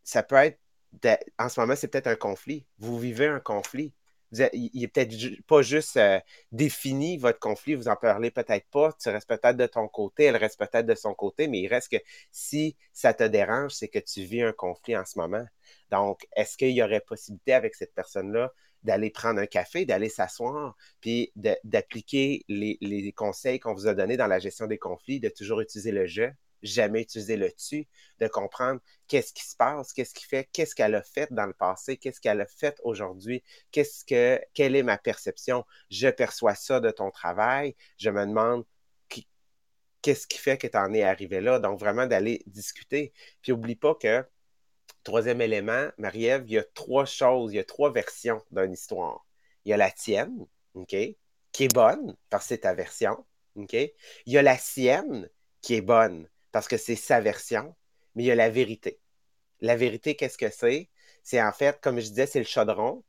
ça 0.03 0.23
peut 0.23 0.35
être 0.35 0.59
en 1.39 1.49
ce 1.49 1.59
moment, 1.59 1.75
c'est 1.75 1.87
peut-être 1.87 2.07
un 2.07 2.15
conflit. 2.15 2.65
Vous 2.79 2.99
vivez 2.99 3.27
un 3.27 3.39
conflit. 3.39 3.93
il 4.53 4.71
n'est 4.73 4.87
peut-être 4.87 5.13
pas 5.47 5.61
juste 5.61 5.97
euh, 5.97 6.19
défini 6.51 7.17
votre 7.17 7.39
conflit, 7.39 7.75
vous 7.75 7.87
en 7.87 7.95
parlez 7.95 8.31
peut-être 8.31 8.67
pas, 8.69 8.91
tu 8.93 9.09
restes 9.09 9.27
peut-être 9.29 9.57
de 9.57 9.67
ton 9.67 9.87
côté, 9.87 10.25
elle 10.25 10.37
reste 10.37 10.59
peut-être 10.59 10.85
de 10.85 10.95
son 10.95 11.13
côté, 11.13 11.47
mais 11.47 11.61
il 11.61 11.67
reste 11.67 11.91
que 11.91 12.03
si 12.31 12.75
ça 12.93 13.13
te 13.13 13.23
dérange, 13.23 13.73
c'est 13.73 13.87
que 13.87 13.99
tu 13.99 14.23
vis 14.23 14.41
un 14.41 14.53
conflit 14.53 14.97
en 14.97 15.05
ce 15.05 15.17
moment. 15.19 15.45
Donc, 15.91 16.27
est-ce 16.35 16.57
qu'il 16.57 16.71
y 16.71 16.83
aurait 16.83 17.01
possibilité 17.01 17.53
avec 17.53 17.75
cette 17.75 17.93
personne-là 17.93 18.51
d'aller 18.83 19.09
prendre 19.09 19.39
un 19.39 19.47
café, 19.47 19.85
d'aller 19.85 20.09
s'asseoir, 20.09 20.75
puis 21.01 21.31
d'appliquer 21.35 22.45
les, 22.47 23.13
conseils 23.15 23.59
qu'on 23.59 23.73
vous 23.73 23.87
a 23.87 23.93
donnés 23.93 24.17
dans 24.17 24.27
la 24.27 24.39
gestion 24.39 24.67
des 24.67 24.77
conflits, 24.77 25.19
de 25.19 25.29
toujours 25.29 25.61
utiliser 25.61 25.91
le 25.91 26.05
je, 26.05 26.25
jamais 26.61 27.01
utiliser 27.01 27.37
le 27.37 27.51
tu, 27.51 27.87
de 28.19 28.27
comprendre 28.27 28.79
qu'est-ce 29.07 29.33
qui 29.33 29.43
se 29.43 29.55
passe, 29.55 29.93
qu'est-ce 29.93 30.13
qui 30.13 30.25
fait, 30.25 30.47
qu'est-ce 30.51 30.75
qu'elle 30.75 30.95
a 30.95 31.01
fait 31.01 31.31
dans 31.33 31.45
le 31.45 31.53
passé, 31.53 31.97
qu'est-ce 31.97 32.21
qu'elle 32.21 32.41
a 32.41 32.45
fait 32.45 32.79
aujourd'hui, 32.83 33.43
qu'est-ce 33.71 34.05
que, 34.05 34.39
quelle 34.53 34.75
est 34.75 34.83
ma 34.83 34.97
perception? 34.97 35.65
Je 35.89 36.07
perçois 36.09 36.55
ça 36.55 36.79
de 36.79 36.91
ton 36.91 37.11
travail. 37.11 37.75
Je 37.97 38.09
me 38.09 38.25
demande 38.25 38.65
qu'est-ce 40.05 40.27
qui 40.27 40.37
fait 40.37 40.57
que 40.59 40.67
tu 40.67 40.77
en 40.77 40.93
es 40.93 41.01
arrivé 41.01 41.41
là? 41.41 41.57
Donc, 41.59 41.79
vraiment 41.79 42.05
d'aller 42.05 42.43
discuter. 42.45 43.11
Puis, 43.41 43.51
oublie 43.51 43.75
pas 43.75 43.95
que, 43.95 44.23
troisième 45.05 45.39
élément, 45.39 45.87
Marie-Ève, 45.97 46.43
il 46.47 46.53
y 46.53 46.57
a 46.57 46.63
trois 46.63 47.05
choses, 47.05 47.53
il 47.53 47.55
y 47.55 47.59
a 47.59 47.63
trois 47.63 47.91
versions 47.91 48.43
d'une 48.51 48.73
histoire. 48.73 49.25
Il 49.63 49.69
y 49.69 49.73
a 49.73 49.77
la 49.77 49.91
tienne, 49.91 50.45
OK, 50.73 50.95
qui 51.53 51.63
est 51.63 51.73
bonne, 51.73 52.17
parce 52.29 52.45
que 52.45 52.49
c'est 52.49 52.57
ta 52.59 52.73
version, 52.73 53.25
OK? 53.55 53.73
Il 53.73 53.93
y 54.33 54.37
a 54.37 54.41
la 54.41 54.57
sienne, 54.57 55.29
qui 55.61 55.75
est 55.75 55.81
bonne, 55.81 56.27
parce 56.51 56.67
que 56.67 56.75
c'est 56.77 56.97
sa 56.97 57.21
version, 57.21 57.73
mais 58.15 58.23
il 58.23 58.25
y 58.25 58.31
a 58.31 58.35
la 58.35 58.49
vérité. 58.49 58.99
La 59.61 59.77
vérité, 59.77 60.15
qu'est-ce 60.15 60.37
que 60.37 60.49
c'est? 60.49 60.89
C'est 61.23 61.41
en 61.41 61.53
fait, 61.53 61.79
comme 61.81 61.99
je 61.99 62.09
disais, 62.09 62.25
c'est 62.25 62.39
le 62.39 62.45
chaudron. 62.45 63.03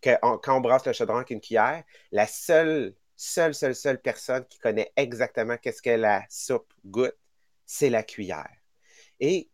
Que 0.00 0.10
quand 0.38 0.56
on 0.56 0.60
brasse 0.60 0.86
le 0.86 0.92
chaudron 0.92 1.16
avec 1.16 1.30
une 1.30 1.40
cuillère, 1.40 1.82
la 2.12 2.26
seule, 2.26 2.94
seule, 3.16 3.54
seule, 3.54 3.74
seule 3.74 4.00
personne 4.00 4.44
qui 4.46 4.58
connaît 4.58 4.92
exactement 4.96 5.56
qu'est-ce 5.56 5.82
que 5.82 5.90
la 5.90 6.24
soupe 6.30 6.72
goûte, 6.86 7.16
c'est 7.66 7.90
la 7.90 8.02
cuillère. 8.02 8.56
Et 9.18 9.50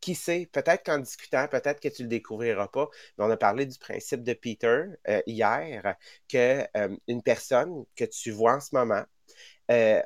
qui 0.00 0.14
sait, 0.14 0.48
peut-être 0.52 0.84
qu'en 0.84 0.98
discutant, 0.98 1.46
peut-être 1.48 1.80
que 1.80 1.88
tu 1.88 2.02
le 2.02 2.08
découvriras 2.08 2.68
pas, 2.68 2.88
mais 3.16 3.24
on 3.24 3.30
a 3.30 3.36
parlé 3.36 3.66
du 3.66 3.78
principe 3.78 4.22
de 4.22 4.32
Peter 4.34 4.84
euh, 5.08 5.22
hier, 5.26 5.96
que 6.28 6.64
euh, 6.76 6.96
une 7.08 7.22
personne 7.22 7.84
que 7.96 8.04
tu 8.04 8.30
vois 8.30 8.54
en 8.56 8.60
ce 8.60 8.74
moment 8.74 9.04
euh, 9.70 10.00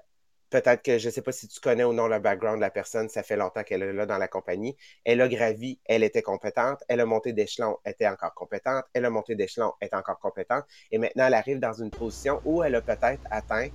peut-être 0.52 0.82
que 0.82 0.98
je 0.98 1.06
ne 1.08 1.12
sais 1.12 1.22
pas 1.22 1.32
si 1.32 1.48
tu 1.48 1.60
connais 1.60 1.84
ou 1.84 1.92
non 1.94 2.08
le 2.08 2.18
background 2.18 2.58
de 2.58 2.60
la 2.60 2.70
personne, 2.70 3.08
ça 3.08 3.22
fait 3.22 3.36
longtemps 3.36 3.62
qu'elle 3.64 3.82
est 3.82 3.92
là 3.92 4.06
dans 4.06 4.18
la 4.18 4.28
compagnie. 4.28 4.76
Elle 5.04 5.20
a 5.22 5.28
gravi, 5.28 5.78
elle 5.86 6.04
était 6.04 6.22
compétente, 6.22 6.84
elle 6.88 7.00
a 7.00 7.06
monté 7.06 7.32
d'échelon, 7.32 7.78
était 7.86 8.06
encore 8.06 8.34
compétente, 8.34 8.84
elle 8.92 9.06
a 9.06 9.10
monté 9.10 9.34
d'échelon, 9.34 9.72
est 9.80 9.94
encore 9.94 10.18
compétente, 10.18 10.64
et 10.90 10.98
maintenant 10.98 11.26
elle 11.26 11.34
arrive 11.34 11.58
dans 11.58 11.72
une 11.72 11.90
position 11.90 12.40
où 12.44 12.62
elle 12.62 12.74
a 12.74 12.82
peut-être 12.82 13.22
atteint 13.30 13.68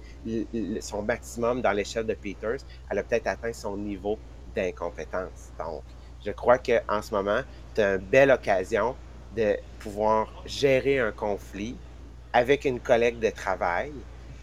son 0.82 1.02
maximum 1.02 1.62
dans 1.62 1.72
l'échelle 1.72 2.06
de 2.06 2.14
Peters, 2.14 2.60
elle 2.92 3.00
a 3.00 3.04
peut-être 3.04 3.28
atteint 3.28 3.54
son 3.54 3.76
niveau 3.78 4.20
d'incompétence. 4.56 5.54
Donc, 5.58 5.84
je 6.28 6.34
crois 6.34 6.58
qu'en 6.58 7.02
ce 7.02 7.14
moment, 7.14 7.40
tu 7.74 7.82
as 7.82 7.96
une 7.96 7.98
belle 8.00 8.32
occasion 8.32 8.96
de 9.36 9.56
pouvoir 9.80 10.44
gérer 10.46 11.00
un 11.00 11.14
conflit 11.14 11.78
avec 12.34 12.66
une 12.66 12.82
collègue 12.82 13.20
de 13.20 13.30
travail 13.30 13.94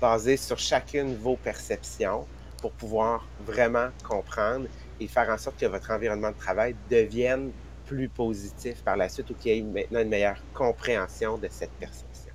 basé 0.00 0.38
sur 0.38 0.58
chacune 0.58 1.14
vos 1.16 1.36
perceptions 1.36 2.26
pour 2.62 2.72
pouvoir 2.72 3.26
vraiment 3.46 3.88
comprendre 4.08 4.66
et 4.98 5.06
faire 5.08 5.28
en 5.28 5.36
sorte 5.36 5.58
que 5.58 5.66
votre 5.66 5.90
environnement 5.90 6.30
de 6.30 6.38
travail 6.38 6.74
devienne 6.90 7.50
plus 7.84 8.08
positif 8.08 8.82
par 8.82 8.96
la 8.96 9.10
suite 9.10 9.28
ou 9.28 9.34
qu'il 9.34 9.54
y 9.54 9.58
ait 9.58 9.62
maintenant 9.62 10.00
une 10.00 10.08
meilleure 10.08 10.42
compréhension 10.54 11.36
de 11.36 11.48
cette 11.50 11.72
perception. 11.72 12.32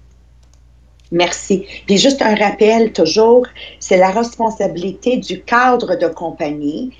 Merci. 1.12 1.66
Puis 1.88 1.98
juste 1.98 2.22
un 2.22 2.36
rappel, 2.36 2.94
toujours, 2.94 3.48
c'est 3.80 3.98
la 3.98 4.12
responsabilité 4.12 5.18
du 5.18 5.42
cadre 5.42 5.96
de 5.96 6.08
compagnie 6.08 6.94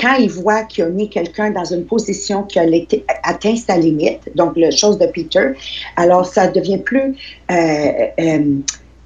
quand 0.00 0.14
il 0.14 0.30
voit 0.30 0.62
qu'il 0.62 0.84
a 0.84 0.88
mis 0.88 1.08
quelqu'un 1.08 1.50
dans 1.50 1.64
une 1.64 1.84
position 1.84 2.42
qui 2.44 2.58
a 2.58 2.64
atteint 3.22 3.56
sa 3.56 3.76
limite, 3.76 4.34
donc 4.34 4.56
la 4.56 4.70
chose 4.70 4.98
de 4.98 5.06
Peter, 5.06 5.52
alors 5.96 6.26
ça 6.26 6.48
devient 6.48 6.78
plus 6.78 7.14
euh, 7.50 7.54
euh, 8.18 8.56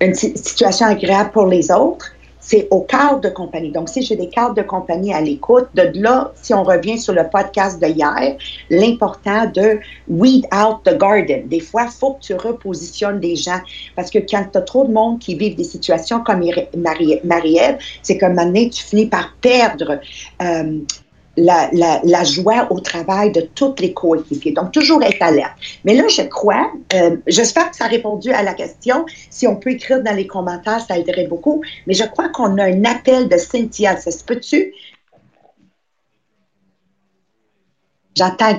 une 0.00 0.14
situation 0.14 0.86
agréable 0.86 1.30
pour 1.32 1.46
les 1.46 1.70
autres, 1.70 2.14
c'est 2.48 2.66
au 2.70 2.80
cadre 2.80 3.20
de 3.20 3.28
compagnie. 3.28 3.70
Donc, 3.70 3.90
si 3.90 4.00
j'ai 4.00 4.16
des 4.16 4.30
cadres 4.30 4.54
de 4.54 4.62
compagnie 4.62 5.12
à 5.12 5.20
l'écoute, 5.20 5.66
de 5.74 5.90
là, 6.00 6.32
si 6.40 6.54
on 6.54 6.62
revient 6.62 6.98
sur 6.98 7.12
le 7.12 7.28
podcast 7.28 7.78
de 7.78 7.88
hier, 7.88 8.38
l'important 8.70 9.44
de 9.54 9.78
weed 10.08 10.46
out 10.46 10.78
the 10.82 10.96
garden. 10.96 11.46
Des 11.48 11.60
fois, 11.60 11.82
il 11.84 11.90
faut 11.90 12.14
que 12.14 12.20
tu 12.20 12.34
repositionnes 12.34 13.20
des 13.20 13.36
gens 13.36 13.60
parce 13.94 14.10
que 14.10 14.18
quand 14.18 14.46
tu 14.50 14.56
as 14.56 14.62
trop 14.62 14.86
de 14.86 14.92
monde 14.92 15.18
qui 15.18 15.34
vivent 15.34 15.56
des 15.56 15.64
situations 15.64 16.20
comme 16.24 16.42
Marie-Ève, 16.74 17.76
c'est 18.00 18.16
comme 18.16 18.32
maintenant, 18.32 18.66
tu 18.70 18.82
finis 18.82 19.06
par 19.06 19.34
perdre 19.42 20.00
euh, 20.40 20.78
la, 21.38 22.24
joie 22.24 22.66
au 22.70 22.80
travail 22.80 23.32
de 23.32 23.40
toutes 23.40 23.80
les 23.80 23.92
coéquipiers. 23.92 24.52
Donc, 24.52 24.72
toujours 24.72 25.02
être 25.02 25.22
alerte. 25.22 25.52
Mais 25.84 25.94
là, 25.94 26.04
je 26.08 26.22
crois, 26.22 26.70
euh, 26.94 27.16
j'espère 27.26 27.70
que 27.70 27.76
ça 27.76 27.84
a 27.84 27.88
répondu 27.88 28.32
à 28.32 28.42
la 28.42 28.54
question. 28.54 29.06
Si 29.30 29.46
on 29.46 29.56
peut 29.56 29.70
écrire 29.70 30.02
dans 30.02 30.14
les 30.14 30.26
commentaires, 30.26 30.80
ça 30.80 30.98
aiderait 30.98 31.26
beaucoup. 31.26 31.62
Mais 31.86 31.94
je 31.94 32.04
crois 32.04 32.28
qu'on 32.28 32.58
a 32.58 32.64
un 32.64 32.84
appel 32.84 33.28
de 33.28 33.36
Cynthia. 33.36 33.96
Ça 33.96 34.10
se 34.10 34.24
peut-tu? 34.24 34.72
J'entends 38.16 38.56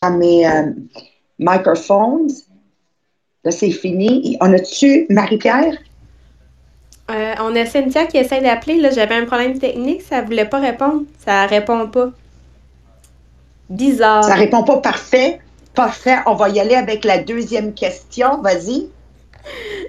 à 0.00 0.10
mes 0.10 0.46
euh, 0.46 0.72
microphones. 1.38 2.30
Là, 3.44 3.50
c'est 3.50 3.70
fini. 3.70 4.38
On 4.40 4.52
a-tu 4.52 5.06
Marie-Pierre? 5.10 5.76
Euh, 7.10 7.34
on 7.40 7.54
a 7.56 7.66
Cynthia 7.66 8.06
qui 8.06 8.16
essaie 8.16 8.40
d'appeler. 8.40 8.80
Là, 8.80 8.90
j'avais 8.90 9.16
un 9.16 9.26
problème 9.26 9.58
technique, 9.58 10.00
ça 10.02 10.22
ne 10.22 10.26
voulait 10.26 10.46
pas 10.46 10.60
répondre. 10.60 11.02
Ça 11.24 11.46
répond 11.46 11.88
pas. 11.88 12.12
Bizarre. 13.72 14.22
Ça 14.22 14.34
répond 14.34 14.62
pas 14.62 14.76
parfait. 14.78 15.40
Parfait. 15.74 16.16
On 16.26 16.34
va 16.34 16.50
y 16.50 16.60
aller 16.60 16.74
avec 16.74 17.04
la 17.04 17.18
deuxième 17.18 17.72
question. 17.72 18.42
Vas-y. 18.42 18.88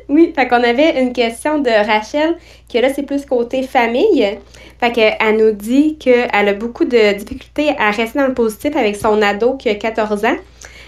Oui, 0.07 0.31
fait 0.33 0.47
qu'on 0.47 0.63
avait 0.63 1.01
une 1.01 1.11
question 1.11 1.59
de 1.59 1.69
Rachel, 1.69 2.37
que 2.71 2.79
là, 2.79 2.93
c'est 2.93 3.03
plus 3.03 3.25
côté 3.25 3.63
famille. 3.63 4.39
Fait 4.79 4.91
qu'elle 4.91 5.37
nous 5.37 5.51
dit 5.51 5.97
qu'elle 5.97 6.29
a 6.31 6.53
beaucoup 6.53 6.85
de 6.85 7.13
difficultés 7.13 7.75
à 7.77 7.91
rester 7.91 8.19
dans 8.19 8.27
le 8.27 8.33
positif 8.33 8.75
avec 8.75 8.95
son 8.95 9.21
ado 9.21 9.55
qui 9.55 9.69
a 9.69 9.75
14 9.75 10.25
ans. 10.25 10.37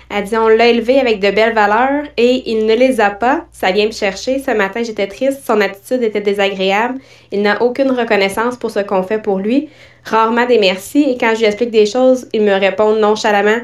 Elle 0.09 0.23
dit 0.25 0.37
on 0.37 0.47
l'a 0.47 0.67
élevé 0.67 0.99
avec 0.99 1.19
de 1.19 1.31
belles 1.31 1.53
valeurs 1.53 2.03
et 2.17 2.43
il 2.49 2.65
ne 2.65 2.75
les 2.75 3.01
a 3.01 3.09
pas. 3.09 3.45
Ça 3.51 3.71
vient 3.71 3.87
me 3.87 3.91
chercher. 3.91 4.39
Ce 4.39 4.51
matin, 4.51 4.83
j'étais 4.83 5.07
triste. 5.07 5.43
Son 5.45 5.59
attitude 5.61 6.03
était 6.03 6.21
désagréable. 6.21 6.99
Il 7.31 7.41
n'a 7.41 7.61
aucune 7.61 7.91
reconnaissance 7.91 8.57
pour 8.57 8.71
ce 8.71 8.79
qu'on 8.79 9.03
fait 9.03 9.19
pour 9.21 9.39
lui. 9.39 9.69
Rarement 10.03 10.45
des 10.45 10.59
merci. 10.59 11.03
Et 11.09 11.17
quand 11.17 11.33
je 11.33 11.39
lui 11.39 11.45
explique 11.45 11.71
des 11.71 11.85
choses, 11.85 12.27
il 12.33 12.41
me 12.43 12.53
répond 12.53 12.95
nonchalamment 12.95 13.61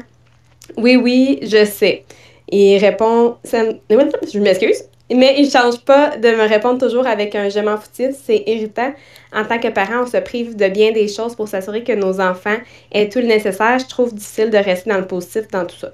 Oui, 0.76 0.96
oui, 0.96 1.38
je 1.42 1.64
sais. 1.64 2.04
Il 2.48 2.78
répond 2.78 3.36
Je 3.44 4.38
m'excuse. 4.38 4.84
Mais 5.14 5.34
il 5.38 5.46
ne 5.46 5.50
change 5.50 5.80
pas 5.84 6.16
de 6.16 6.28
me 6.28 6.48
répondre 6.48 6.78
toujours 6.78 7.06
avec 7.06 7.34
un 7.34 7.48
je 7.48 7.60
m'en 7.60 7.76
foutis. 7.76 8.14
C'est 8.24 8.44
irritant. 8.46 8.92
En 9.32 9.44
tant 9.44 9.58
que 9.58 9.68
parent, 9.68 10.02
on 10.02 10.06
se 10.06 10.16
prive 10.16 10.56
de 10.56 10.68
bien 10.68 10.92
des 10.92 11.08
choses 11.08 11.36
pour 11.36 11.48
s'assurer 11.48 11.84
que 11.84 11.92
nos 11.92 12.20
enfants 12.20 12.56
aient 12.92 13.08
tout 13.08 13.18
le 13.18 13.26
nécessaire. 13.26 13.78
Je 13.78 13.86
trouve 13.86 14.14
difficile 14.14 14.50
de 14.50 14.58
rester 14.58 14.90
dans 14.90 14.98
le 14.98 15.06
positif 15.06 15.48
dans 15.48 15.66
tout 15.66 15.76
ça. 15.76 15.90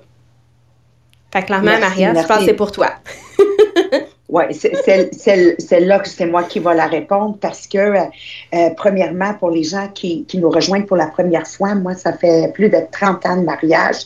Fait 1.32 1.42
clairement, 1.42 1.78
Maria, 1.78 2.14
je 2.14 2.26
pense 2.26 2.38
que 2.38 2.44
c'est 2.44 2.54
pour 2.54 2.72
toi. 2.72 2.90
oui, 4.28 4.44
c'est 4.52 5.80
là 5.80 5.98
que 5.98 6.08
c'est 6.08 6.26
moi 6.26 6.42
qui 6.44 6.58
vais 6.58 6.74
la 6.74 6.86
répondre 6.86 7.36
parce 7.40 7.66
que, 7.66 7.78
euh, 7.78 8.70
premièrement, 8.76 9.34
pour 9.34 9.50
les 9.50 9.62
gens 9.62 9.88
qui, 9.88 10.24
qui, 10.24 10.38
nous 10.38 10.50
rejoignent 10.50 10.86
pour 10.86 10.96
la 10.96 11.06
première 11.06 11.46
fois, 11.46 11.74
moi, 11.74 11.94
ça 11.94 12.12
fait 12.12 12.52
plus 12.54 12.70
de 12.70 12.78
30 12.90 13.26
ans 13.26 13.36
de 13.36 13.44
mariage. 13.44 13.96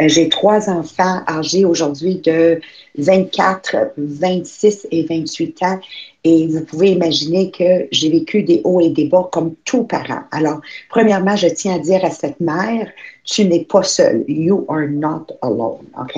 Euh, 0.00 0.08
j'ai 0.08 0.28
trois 0.28 0.68
enfants 0.68 1.22
âgés 1.28 1.64
aujourd'hui 1.64 2.16
de 2.16 2.60
24, 2.98 3.92
26 3.96 4.88
et 4.90 5.04
28 5.08 5.62
ans. 5.62 5.80
Et 6.24 6.46
vous 6.46 6.64
pouvez 6.64 6.92
imaginer 6.92 7.50
que 7.50 7.86
j'ai 7.92 8.08
vécu 8.08 8.42
des 8.42 8.62
hauts 8.64 8.80
et 8.80 8.88
des 8.88 9.04
bas 9.04 9.28
comme 9.30 9.54
tout 9.66 9.84
parent. 9.84 10.22
Alors, 10.30 10.60
premièrement, 10.88 11.36
je 11.36 11.48
tiens 11.48 11.76
à 11.76 11.78
dire 11.78 12.02
à 12.02 12.10
cette 12.10 12.40
mère, 12.40 12.88
tu 13.24 13.44
n'es 13.44 13.64
pas 13.64 13.82
seule. 13.82 14.24
You 14.26 14.64
are 14.68 14.88
not 14.88 15.26
alone. 15.42 15.86
OK? 16.00 16.16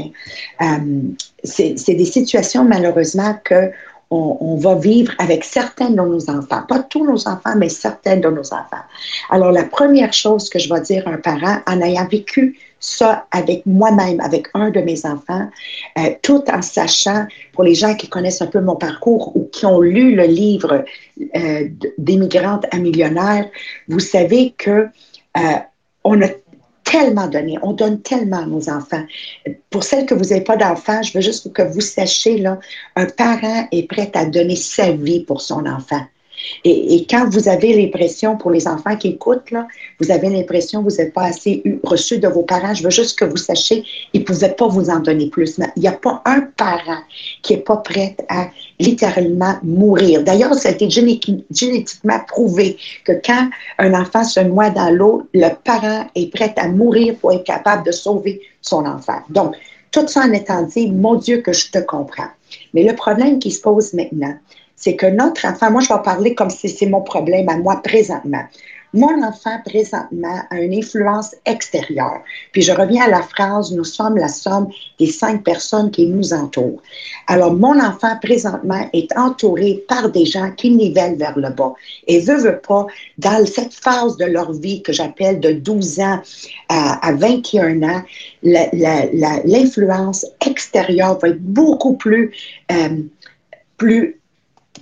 Um, 0.61 1.17
c'est 1.43 1.75
des 1.89 2.05
situations, 2.05 2.65
malheureusement, 2.65 3.35
que 3.45 3.73
on, 4.11 4.57
va 4.57 4.77
vivre 4.77 5.13
avec 5.19 5.43
certains 5.43 5.91
de 5.91 5.97
nos 5.97 6.31
enfants. 6.31 6.63
Pas 6.69 6.81
tous 6.81 7.05
nos 7.05 7.27
enfants, 7.27 7.57
mais 7.57 7.69
certains 7.69 8.17
de 8.17 8.29
nos 8.29 8.53
enfants. 8.53 8.85
Alors, 9.31 9.51
la 9.51 9.65
première 9.65 10.13
chose 10.13 10.49
que 10.49 10.59
je 10.59 10.73
vais 10.73 10.81
dire 10.81 11.07
à 11.09 11.11
un 11.11 11.19
parent, 11.19 11.59
en 11.67 11.81
ayant 11.81 12.07
vécu 12.07 12.57
ça 12.81 13.27
avec 13.31 13.65
moi-même, 13.67 14.21
avec 14.21 14.49
un 14.55 14.71
de 14.71 14.81
mes 14.81 15.07
enfants, 15.07 15.49
euh, 15.99 16.11
tout 16.23 16.45
en 16.53 16.63
sachant, 16.63 17.27
pour 17.53 17.65
les 17.65 17.75
gens 17.75 17.95
qui 17.95 18.09
connaissent 18.09 18.43
un 18.43 18.47
peu 18.47 18.61
mon 18.61 18.77
parcours 18.77 19.37
ou 19.37 19.49
qui 19.53 19.67
ont 19.67 19.81
lu 19.81 20.15
le 20.15 20.25
livre 20.25 20.85
euh, 21.37 21.69
d'Immigrantes 21.99 22.67
à 22.71 22.79
millionnaires, 22.79 23.49
vous 23.89 24.01
savez 24.01 24.55
que 24.57 24.89
euh, 25.37 25.41
on 26.05 26.21
a 26.23 26.29
tellement 26.85 27.27
donné, 27.27 27.59
on 27.63 27.73
donne 27.73 28.01
tellement 28.01 28.43
à 28.43 28.47
nos 28.47 28.69
enfants. 28.71 29.05
Pour 29.71 29.83
celles 29.83 30.07
que 30.07 30.15
vous 30.15 30.27
n'avez 30.27 30.43
pas 30.43 30.57
d'enfants, 30.57 31.03
je 31.03 31.13
veux 31.15 31.21
juste 31.21 31.53
que 31.53 31.63
vous 31.63 31.81
sachiez, 31.81 32.39
là, 32.39 32.59
un 32.95 33.07
parent 33.07 33.67
est 33.73 33.89
prêt 33.89 34.11
à 34.15 34.25
donner 34.25 34.57
sa 34.57 34.93
vie 34.93 35.21
pour 35.25 35.41
son 35.41 35.67
enfant. 35.67 36.03
Et, 36.65 37.07
quand 37.09 37.29
vous 37.29 37.49
avez 37.49 37.75
l'impression, 37.75 38.37
pour 38.37 38.51
les 38.51 38.67
enfants 38.67 38.97
qui 38.97 39.09
écoutent, 39.09 39.51
là, 39.51 39.67
vous 40.01 40.11
avez 40.11 40.29
l'impression 40.29 40.83
que 40.83 40.91
vous 40.91 40.97
n'avez 40.97 41.11
pas 41.11 41.25
assez 41.25 41.63
eu, 41.65 41.79
reçu 41.83 42.19
de 42.19 42.29
vos 42.29 42.43
parents, 42.43 42.75
je 42.75 42.83
veux 42.83 42.91
juste 42.91 43.19
que 43.19 43.25
vous 43.25 43.37
sachiez, 43.37 43.85
ils 44.13 44.21
ne 44.21 44.25
pouvaient 44.25 44.55
pas 44.55 44.69
vous 44.69 44.91
en 44.91 45.01
donner 45.01 45.29
plus. 45.29 45.59
Il 45.77 45.83
n'y 45.83 45.89
a 45.89 45.93
pas 45.93 46.23
un 46.25 46.43
parent 46.57 47.01
qui 47.43 47.55
n'est 47.55 47.61
pas 47.61 47.79
prêt 47.79 48.17
à 48.29 48.49
littéralement 48.79 49.57
mourir. 49.63 50.23
D'ailleurs, 50.23 50.55
ça 50.55 50.69
a 50.69 50.73
été 50.73 50.89
génétiquement 50.91 52.21
prouvé 52.27 52.77
que 53.05 53.13
quand 53.25 53.49
un 53.79 53.95
enfant 53.95 54.25
se 54.25 54.41
noie 54.41 54.71
dans 54.71 54.91
l'eau, 54.91 55.29
le 55.35 55.49
parent 55.65 56.07
est 56.15 56.33
prêt 56.33 56.55
à 56.57 56.69
mourir 56.69 57.17
pour 57.17 57.33
être 57.33 57.45
capable 57.45 57.85
de 57.87 57.93
sauver 57.93 58.41
son 58.61 58.85
enfant. 58.85 59.21
Donc, 59.31 59.55
tout 59.93 60.07
ça 60.09 60.23
en 60.23 60.33
étant 60.33 60.63
dit, 60.63 60.91
mon 60.91 61.15
Dieu, 61.15 61.39
que 61.39 61.53
je 61.53 61.71
te 61.71 61.79
comprends. 61.79 62.29
Mais 62.75 62.83
le 62.83 62.95
problème 62.95 63.39
qui 63.39 63.51
se 63.51 63.61
pose 63.61 63.95
maintenant, 63.95 64.35
c'est 64.77 64.95
que 64.95 65.07
notre 65.07 65.47
enfant, 65.47 65.71
moi 65.71 65.81
je 65.81 65.93
vais 65.93 66.03
parler 66.03 66.35
comme 66.35 66.51
si 66.51 66.69
c'est 66.69 66.87
mon 66.87 67.01
problème 67.01 67.49
à 67.49 67.57
moi 67.57 67.81
présentement. 67.83 68.45
Mon 68.97 69.23
enfant 69.23 69.59
présentement 69.65 70.41
a 70.49 70.61
une 70.61 70.73
influence 70.73 71.35
extérieure. 71.45 72.23
Puis 72.53 72.63
je 72.63 72.73
reviens 72.73 73.05
à 73.05 73.09
la 73.09 73.21
phrase, 73.21 73.73
nous 73.73 73.85
sommes 73.85 74.17
la 74.17 74.29
somme 74.29 74.69
des 74.99 75.09
cinq 75.09 75.45
personnes 75.45 75.91
qui 75.91 76.07
nous 76.07 76.33
entourent. 76.33 76.81
Alors 77.27 77.53
mon 77.53 77.79
enfant 77.79 78.17
présentement 78.23 78.89
est 78.95 79.15
entouré 79.17 79.85
par 79.87 80.11
des 80.11 80.25
gens 80.25 80.51
qui 80.53 80.71
nivellent 80.71 81.17
vers 81.17 81.39
le 81.39 81.51
bas. 81.51 81.75
Et 82.07 82.21
veut, 82.21 82.39
veut 82.39 82.59
pas, 82.67 82.87
dans 83.19 83.45
cette 83.45 83.75
phase 83.75 84.17
de 84.17 84.25
leur 84.25 84.53
vie 84.53 84.83
que 84.83 84.95
j'appelle 84.95 85.41
de 85.41 85.53
12 85.53 86.01
ans 86.01 86.23
à, 86.69 87.13
21 87.13 87.83
ans, 87.83 88.03
l'influence 88.43 90.25
extérieure 90.47 91.19
va 91.19 91.29
être 91.29 91.43
beaucoup 91.43 91.97
plus, 91.97 92.33
euh, 92.73 93.03
plus 93.77 94.21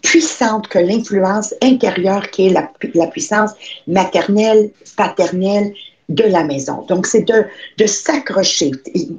puissante 0.05 0.69
que 0.69 0.79
l'influence 0.79 1.55
intérieure 1.63 2.31
qui 2.31 2.47
est 2.47 2.51
la, 2.51 2.71
la, 2.95 3.07
puissance 3.09 3.53
maternelle, 3.89 4.71
paternelle 4.97 5.73
de 6.09 6.25
la 6.25 6.45
maison. 6.45 6.85
Donc, 6.89 7.07
c'est 7.07 7.23
de, 7.23 7.45
de 7.79 7.87
s'accrocher. 7.87 8.71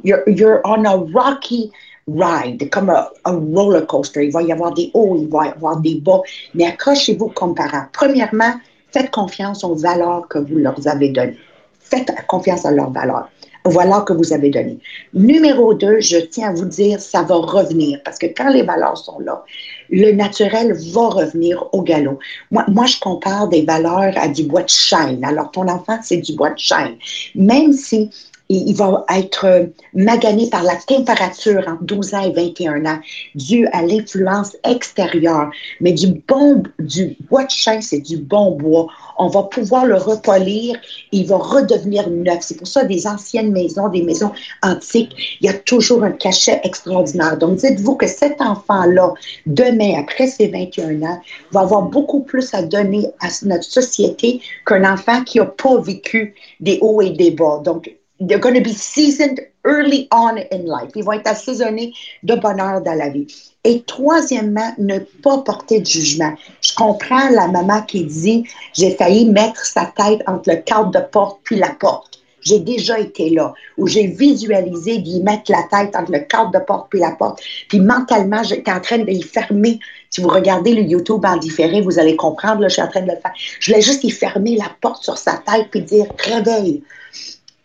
You're, 0.03 0.21
you're, 0.27 0.61
on 0.63 0.85
a 0.85 0.95
rocky 1.13 1.71
ride, 2.07 2.69
comme 2.69 2.91
un, 2.91 3.09
roller 3.55 3.85
coaster. 3.87 4.25
Il 4.25 4.31
va 4.31 4.43
y 4.43 4.51
avoir 4.51 4.73
des 4.73 4.91
hauts, 4.93 5.17
il 5.19 5.27
va 5.27 5.47
y 5.47 5.49
avoir 5.49 5.77
des 5.77 5.95
bas, 5.95 6.21
mais 6.53 6.67
accrochez-vous 6.67 7.29
comme 7.29 7.55
parents. 7.55 7.87
Premièrement, 7.91 8.53
faites 8.91 9.09
confiance 9.09 9.63
aux 9.63 9.75
valeurs 9.75 10.27
que 10.29 10.37
vous 10.37 10.57
leur 10.57 10.75
avez 10.87 11.09
données. 11.09 11.37
Faites 11.79 12.11
confiance 12.27 12.65
à 12.65 12.71
leurs 12.71 12.91
valeurs 12.91 13.29
voilà 13.65 14.01
que 14.01 14.13
vous 14.13 14.31
avez 14.31 14.49
donné. 14.49 14.77
Numéro 15.13 15.73
deux, 15.73 15.99
je 15.99 16.17
tiens 16.17 16.49
à 16.49 16.53
vous 16.53 16.65
dire, 16.65 16.99
ça 16.99 17.23
va 17.23 17.35
revenir 17.35 17.99
parce 18.05 18.19
que 18.19 18.27
quand 18.27 18.49
les 18.49 18.61
valeurs 18.61 18.97
sont 18.97 19.19
là, 19.19 19.43
le 19.89 20.11
naturel 20.11 20.73
va 20.93 21.09
revenir 21.09 21.63
au 21.71 21.81
galop. 21.81 22.19
Moi, 22.51 22.65
moi 22.67 22.85
je 22.85 22.99
compare 22.99 23.47
des 23.47 23.63
valeurs 23.63 24.13
à 24.17 24.27
du 24.27 24.43
bois 24.43 24.63
de 24.63 24.69
chêne. 24.69 25.23
Alors, 25.23 25.51
ton 25.51 25.67
enfant, 25.67 25.99
c'est 26.01 26.17
du 26.17 26.33
bois 26.33 26.51
de 26.51 26.59
chêne. 26.59 26.95
Même 27.35 27.73
si 27.73 28.09
il 28.49 28.75
va 28.75 29.05
être 29.09 29.69
magané 29.93 30.49
par 30.49 30.63
la 30.63 30.75
température 30.75 31.63
entre 31.67 31.83
12 31.83 32.13
ans 32.13 32.21
et 32.21 32.31
21 32.31 32.85
ans, 32.85 32.99
dû 33.33 33.67
à 33.67 33.81
l'influence 33.81 34.55
extérieure. 34.63 35.49
Mais 35.81 35.93
du 35.93 36.07
bon, 36.27 36.63
du 36.79 37.17
bois 37.29 37.45
de 37.45 37.49
chêne, 37.49 37.81
c'est 37.81 38.01
du 38.01 38.17
bon 38.17 38.51
bois. 38.51 38.87
On 39.17 39.29
va 39.29 39.43
pouvoir 39.43 39.85
le 39.85 39.95
repolir, 39.95 40.77
il 41.11 41.25
va 41.27 41.37
redevenir 41.37 42.09
neuf. 42.09 42.39
C'est 42.41 42.57
pour 42.57 42.67
ça 42.67 42.83
des 42.83 43.07
anciennes 43.07 43.51
maisons, 43.51 43.89
des 43.89 44.03
maisons 44.03 44.31
antiques, 44.61 45.37
il 45.41 45.47
y 45.47 45.49
a 45.49 45.53
toujours 45.53 46.03
un 46.03 46.11
cachet 46.11 46.61
extraordinaire. 46.63 47.37
Donc, 47.37 47.57
dites-vous 47.57 47.95
que 47.95 48.07
cet 48.07 48.41
enfant-là, 48.41 49.13
demain, 49.45 49.99
après 49.99 50.27
ses 50.27 50.47
21 50.47 51.01
ans, 51.03 51.19
va 51.51 51.61
avoir 51.61 51.83
beaucoup 51.83 52.21
plus 52.21 52.53
à 52.53 52.61
donner 52.61 53.07
à 53.21 53.27
notre 53.43 53.63
société 53.63 54.41
qu'un 54.65 54.91
enfant 54.91 55.23
qui 55.23 55.39
n'a 55.39 55.45
pas 55.45 55.79
vécu 55.79 56.35
des 56.59 56.77
hauts 56.81 57.01
et 57.01 57.11
des 57.11 57.31
bas. 57.31 57.61
Donc, 57.63 57.89
they're 58.19 58.39
going 58.39 58.55
to 58.55 58.61
be 58.61 58.73
seasoned 58.73 59.41
early 59.65 60.07
on 60.11 60.37
in 60.51 60.65
life. 60.65 60.91
Ils 60.95 61.03
vont 61.03 61.13
être 61.13 61.27
assaisonnés 61.27 61.93
de 62.23 62.35
bonheur 62.35 62.81
dans 62.81 62.93
la 62.93 63.09
vie. 63.09 63.27
Et 63.63 63.81
troisièmement, 63.83 64.73
ne 64.77 64.99
pas 64.99 65.39
porter 65.39 65.79
de 65.79 65.85
jugement. 65.85 66.33
Je 66.61 66.73
comprends 66.75 67.29
la 67.29 67.47
maman 67.47 67.81
qui 67.81 68.05
dit, 68.05 68.45
j'ai 68.73 68.91
failli 68.91 69.25
mettre 69.25 69.65
sa 69.65 69.85
tête 69.97 70.21
entre 70.27 70.51
le 70.51 70.57
cadre 70.57 70.91
de 70.91 70.99
porte 70.99 71.39
puis 71.43 71.57
la 71.57 71.71
porte. 71.71 72.19
J'ai 72.41 72.59
déjà 72.59 72.99
été 72.99 73.31
là, 73.31 73.55
où 73.75 73.87
j'ai 73.87 74.05
visualisé 74.05 74.99
d'y 74.99 75.19
mettre 75.23 75.51
la 75.51 75.63
tête 75.63 75.95
entre 75.95 76.11
le 76.11 76.19
cadre 76.19 76.51
de 76.51 76.59
porte 76.59 76.87
puis 76.91 76.99
la 76.99 77.09
porte. 77.09 77.41
Puis 77.69 77.79
mentalement, 77.79 78.43
j'étais 78.43 78.71
en 78.71 78.79
train 78.79 78.99
de 78.99 79.09
y 79.09 79.23
fermer. 79.23 79.79
Si 80.11 80.21
vous 80.21 80.29
regardez 80.29 80.75
le 80.75 80.83
YouTube 80.83 81.25
en 81.25 81.37
différé, 81.37 81.81
vous 81.81 81.97
allez 81.97 82.15
comprendre, 82.15 82.61
là, 82.61 82.67
je 82.67 82.73
suis 82.73 82.83
en 82.83 82.87
train 82.87 83.01
de 83.01 83.07
le 83.09 83.17
faire. 83.19 83.33
Je 83.59 83.71
voulais 83.71 83.81
juste 83.81 84.03
y 84.03 84.11
fermer 84.11 84.57
la 84.57 84.69
porte 84.79 85.03
sur 85.03 85.17
sa 85.17 85.37
tête 85.37 85.69
puis 85.71 85.81
dire, 85.81 86.05
réveille 86.19 86.83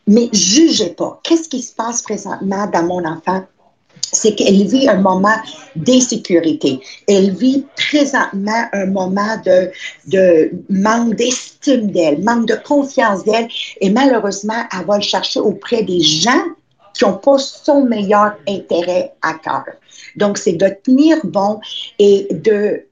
mais 0.06 0.28
jugez 0.32 0.90
pas. 0.90 1.20
Qu'est-ce 1.22 1.48
qui 1.48 1.62
se 1.62 1.74
passe 1.74 2.02
présentement 2.02 2.66
dans 2.66 2.82
mon 2.84 3.04
enfant? 3.04 3.44
c'est 4.12 4.34
qu'elle 4.34 4.66
vit 4.66 4.88
un 4.88 5.00
moment 5.00 5.36
d'insécurité. 5.76 6.80
Elle 7.06 7.30
vit 7.32 7.64
présentement 7.76 8.64
un 8.72 8.86
moment 8.86 9.36
de, 9.44 10.50
manque 10.68 11.14
d'estime 11.14 11.90
d'elle, 11.90 12.22
manque 12.22 12.46
de 12.46 12.56
confiance 12.64 13.24
d'elle, 13.24 13.48
et 13.80 13.90
malheureusement, 13.90 14.64
elle 14.72 14.86
va 14.86 14.96
le 14.96 15.02
chercher 15.02 15.40
auprès 15.40 15.82
des 15.82 16.00
gens 16.00 16.42
qui 16.94 17.04
n'ont 17.04 17.18
pas 17.18 17.38
son 17.38 17.84
meilleur 17.84 18.34
intérêt 18.48 19.12
à 19.22 19.34
cœur. 19.34 19.64
Donc, 20.16 20.38
c'est 20.38 20.54
de 20.54 20.68
tenir 20.82 21.18
bon 21.24 21.60
et 21.98 22.26
de 22.32 22.84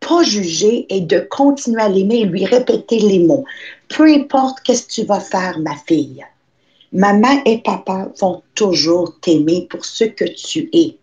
pas 0.00 0.22
juger 0.22 0.86
et 0.88 1.00
de 1.00 1.20
continuer 1.20 1.82
à 1.82 1.88
l'aimer 1.88 2.20
et 2.20 2.24
lui 2.24 2.44
répéter 2.44 2.98
les 2.98 3.20
mots. 3.20 3.44
Peu 3.88 4.04
importe 4.04 4.60
qu'est-ce 4.60 4.86
que 4.86 4.92
tu 4.92 5.04
vas 5.04 5.20
faire, 5.20 5.58
ma 5.58 5.76
fille. 5.86 6.24
Maman 6.92 7.42
et 7.44 7.58
papa 7.58 8.08
vont 8.20 8.42
toujours 8.54 9.18
t'aimer 9.20 9.66
pour 9.70 9.84
ce 9.84 10.04
que 10.04 10.24
tu 10.24 10.68
es 10.72 10.96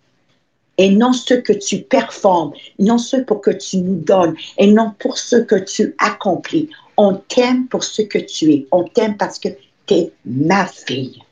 et 0.78 0.90
non 0.92 1.14
ce 1.14 1.34
que 1.34 1.54
tu 1.54 1.80
performes, 1.80 2.54
non 2.80 2.98
ce 2.98 3.18
pour 3.18 3.42
que 3.42 3.52
tu 3.52 3.78
nous 3.78 3.96
donnes 3.96 4.36
et 4.58 4.68
non 4.68 4.94
pour 5.00 5.18
ce 5.18 5.38
que 5.38 5.56
tu 5.56 5.96
accomplis. 5.98 6.70
On 6.98 7.16
t'aime 7.16 7.68
pour 7.68 7.84
ce 7.84 8.02
que 8.02 8.20
tu 8.20 8.52
es. 8.54 8.68
On 8.72 8.84
t'aime 8.84 9.18
parce 9.18 9.40
que 9.40 9.50
tu 9.88 9.94
es 9.94 10.12
ma 10.26 10.66
fille. 10.66 11.24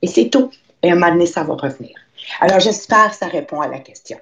Et 0.00 0.06
c'est 0.06 0.30
tout. 0.30 0.50
Et 0.82 0.90
un 0.90 0.94
moment 0.94 1.12
donné, 1.12 1.26
ça 1.26 1.44
va 1.44 1.54
revenir. 1.54 1.94
Alors, 2.40 2.60
j'espère 2.60 3.10
que 3.10 3.16
ça 3.16 3.26
répond 3.26 3.60
à 3.60 3.68
la 3.68 3.78
question. 3.78 4.18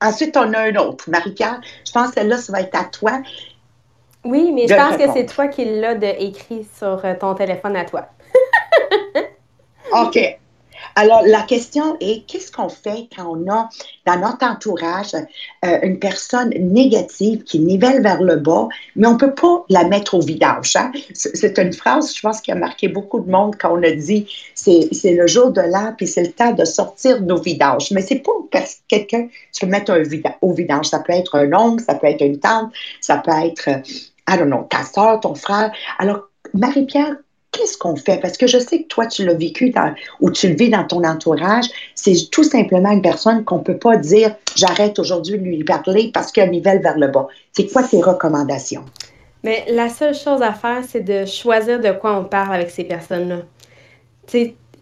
Ensuite, 0.00 0.36
on 0.36 0.52
a 0.52 0.60
un 0.60 0.76
autre. 0.76 1.08
Marie-Pierre, 1.08 1.60
je 1.86 1.92
pense 1.92 2.08
que 2.08 2.14
celle-là, 2.14 2.38
ça 2.38 2.52
va 2.52 2.60
être 2.60 2.76
à 2.76 2.84
toi. 2.84 3.22
Oui, 4.24 4.50
mais 4.52 4.66
je 4.66 4.74
pense 4.74 4.96
que 4.96 5.12
c'est 5.12 5.26
toi 5.26 5.46
qui 5.46 5.64
l'as 5.64 5.96
écrit 6.20 6.66
sur 6.76 7.04
euh, 7.04 7.14
ton 7.18 7.34
téléphone 7.34 7.76
à 7.76 7.84
toi. 7.84 8.08
OK. 9.92 10.38
Alors, 10.94 11.22
la 11.26 11.42
question 11.42 11.96
est, 12.00 12.26
qu'est-ce 12.26 12.50
qu'on 12.50 12.68
fait 12.68 13.08
quand 13.14 13.36
on 13.36 13.50
a 13.50 13.68
dans 14.06 14.18
notre 14.18 14.46
entourage 14.46 15.14
euh, 15.14 15.78
une 15.82 15.98
personne 15.98 16.50
négative 16.50 17.44
qui 17.44 17.58
nivelle 17.58 18.02
vers 18.02 18.22
le 18.22 18.36
bas, 18.36 18.68
mais 18.94 19.06
on 19.06 19.12
ne 19.12 19.18
peut 19.18 19.34
pas 19.34 19.64
la 19.68 19.84
mettre 19.84 20.14
au 20.14 20.20
vidage. 20.20 20.74
Hein? 20.76 20.92
C'est 21.12 21.58
une 21.58 21.72
phrase, 21.72 22.14
je 22.14 22.20
pense, 22.20 22.40
qui 22.40 22.50
a 22.50 22.54
marqué 22.54 22.88
beaucoup 22.88 23.20
de 23.20 23.30
monde 23.30 23.56
quand 23.58 23.78
on 23.78 23.82
a 23.82 23.90
dit 23.90 24.26
c'est 24.54 25.12
le 25.12 25.26
jour 25.26 25.50
de 25.50 25.60
l'an, 25.60 25.92
puis 25.96 26.06
c'est 26.06 26.22
le 26.22 26.32
temps 26.32 26.52
de 26.52 26.64
sortir 26.64 27.20
nos 27.20 27.40
vidages. 27.40 27.90
Mais 27.90 28.00
c'est 28.00 28.20
pas 28.20 28.32
parce 28.50 28.76
que 28.76 28.80
quelqu'un, 28.88 29.28
tu 29.52 29.66
peux 29.66 29.70
mettre 29.70 29.92
un 29.92 30.02
au 30.40 30.52
vidange. 30.52 30.86
Ça 30.86 31.00
peut 31.00 31.12
être 31.12 31.36
un 31.36 31.52
oncle, 31.52 31.84
ça 31.84 31.94
peut 31.94 32.06
être 32.06 32.22
une 32.22 32.38
tante, 32.38 32.72
ça 33.00 33.18
peut 33.18 33.32
être, 33.44 33.68
I 34.28 34.38
don't 34.38 34.46
know, 34.46 34.66
ta 34.70 34.82
soeur, 34.82 35.20
ton 35.20 35.34
frère. 35.34 35.72
Alors, 35.98 36.28
Marie-Pierre, 36.54 37.16
qu'est-ce 37.56 37.78
qu'on 37.78 37.96
fait? 37.96 38.18
Parce 38.20 38.36
que 38.36 38.46
je 38.46 38.58
sais 38.58 38.82
que 38.82 38.88
toi, 38.88 39.06
tu 39.06 39.24
l'as 39.24 39.34
vécu 39.34 39.72
ou 40.20 40.30
tu 40.30 40.48
le 40.48 40.54
vis 40.54 40.68
dans 40.68 40.84
ton 40.84 41.02
entourage. 41.04 41.66
C'est 41.94 42.30
tout 42.30 42.44
simplement 42.44 42.90
une 42.90 43.02
personne 43.02 43.44
qu'on 43.44 43.58
ne 43.58 43.64
peut 43.64 43.78
pas 43.78 43.96
dire 43.96 44.34
j'arrête 44.54 44.98
aujourd'hui 44.98 45.38
de 45.38 45.44
lui 45.44 45.64
parler 45.64 46.10
parce 46.12 46.32
qu'elle 46.32 46.50
nivelle 46.50 46.82
vers 46.82 46.98
le 46.98 47.08
bas. 47.08 47.28
C'est 47.52 47.66
quoi 47.72 47.82
tes 47.82 48.02
recommandations? 48.02 48.84
Mais 49.42 49.64
la 49.70 49.88
seule 49.88 50.14
chose 50.14 50.42
à 50.42 50.52
faire, 50.52 50.82
c'est 50.86 51.00
de 51.00 51.24
choisir 51.24 51.80
de 51.80 51.92
quoi 51.92 52.18
on 52.18 52.24
parle 52.24 52.54
avec 52.54 52.70
ces 52.70 52.84
personnes-là. 52.84 53.42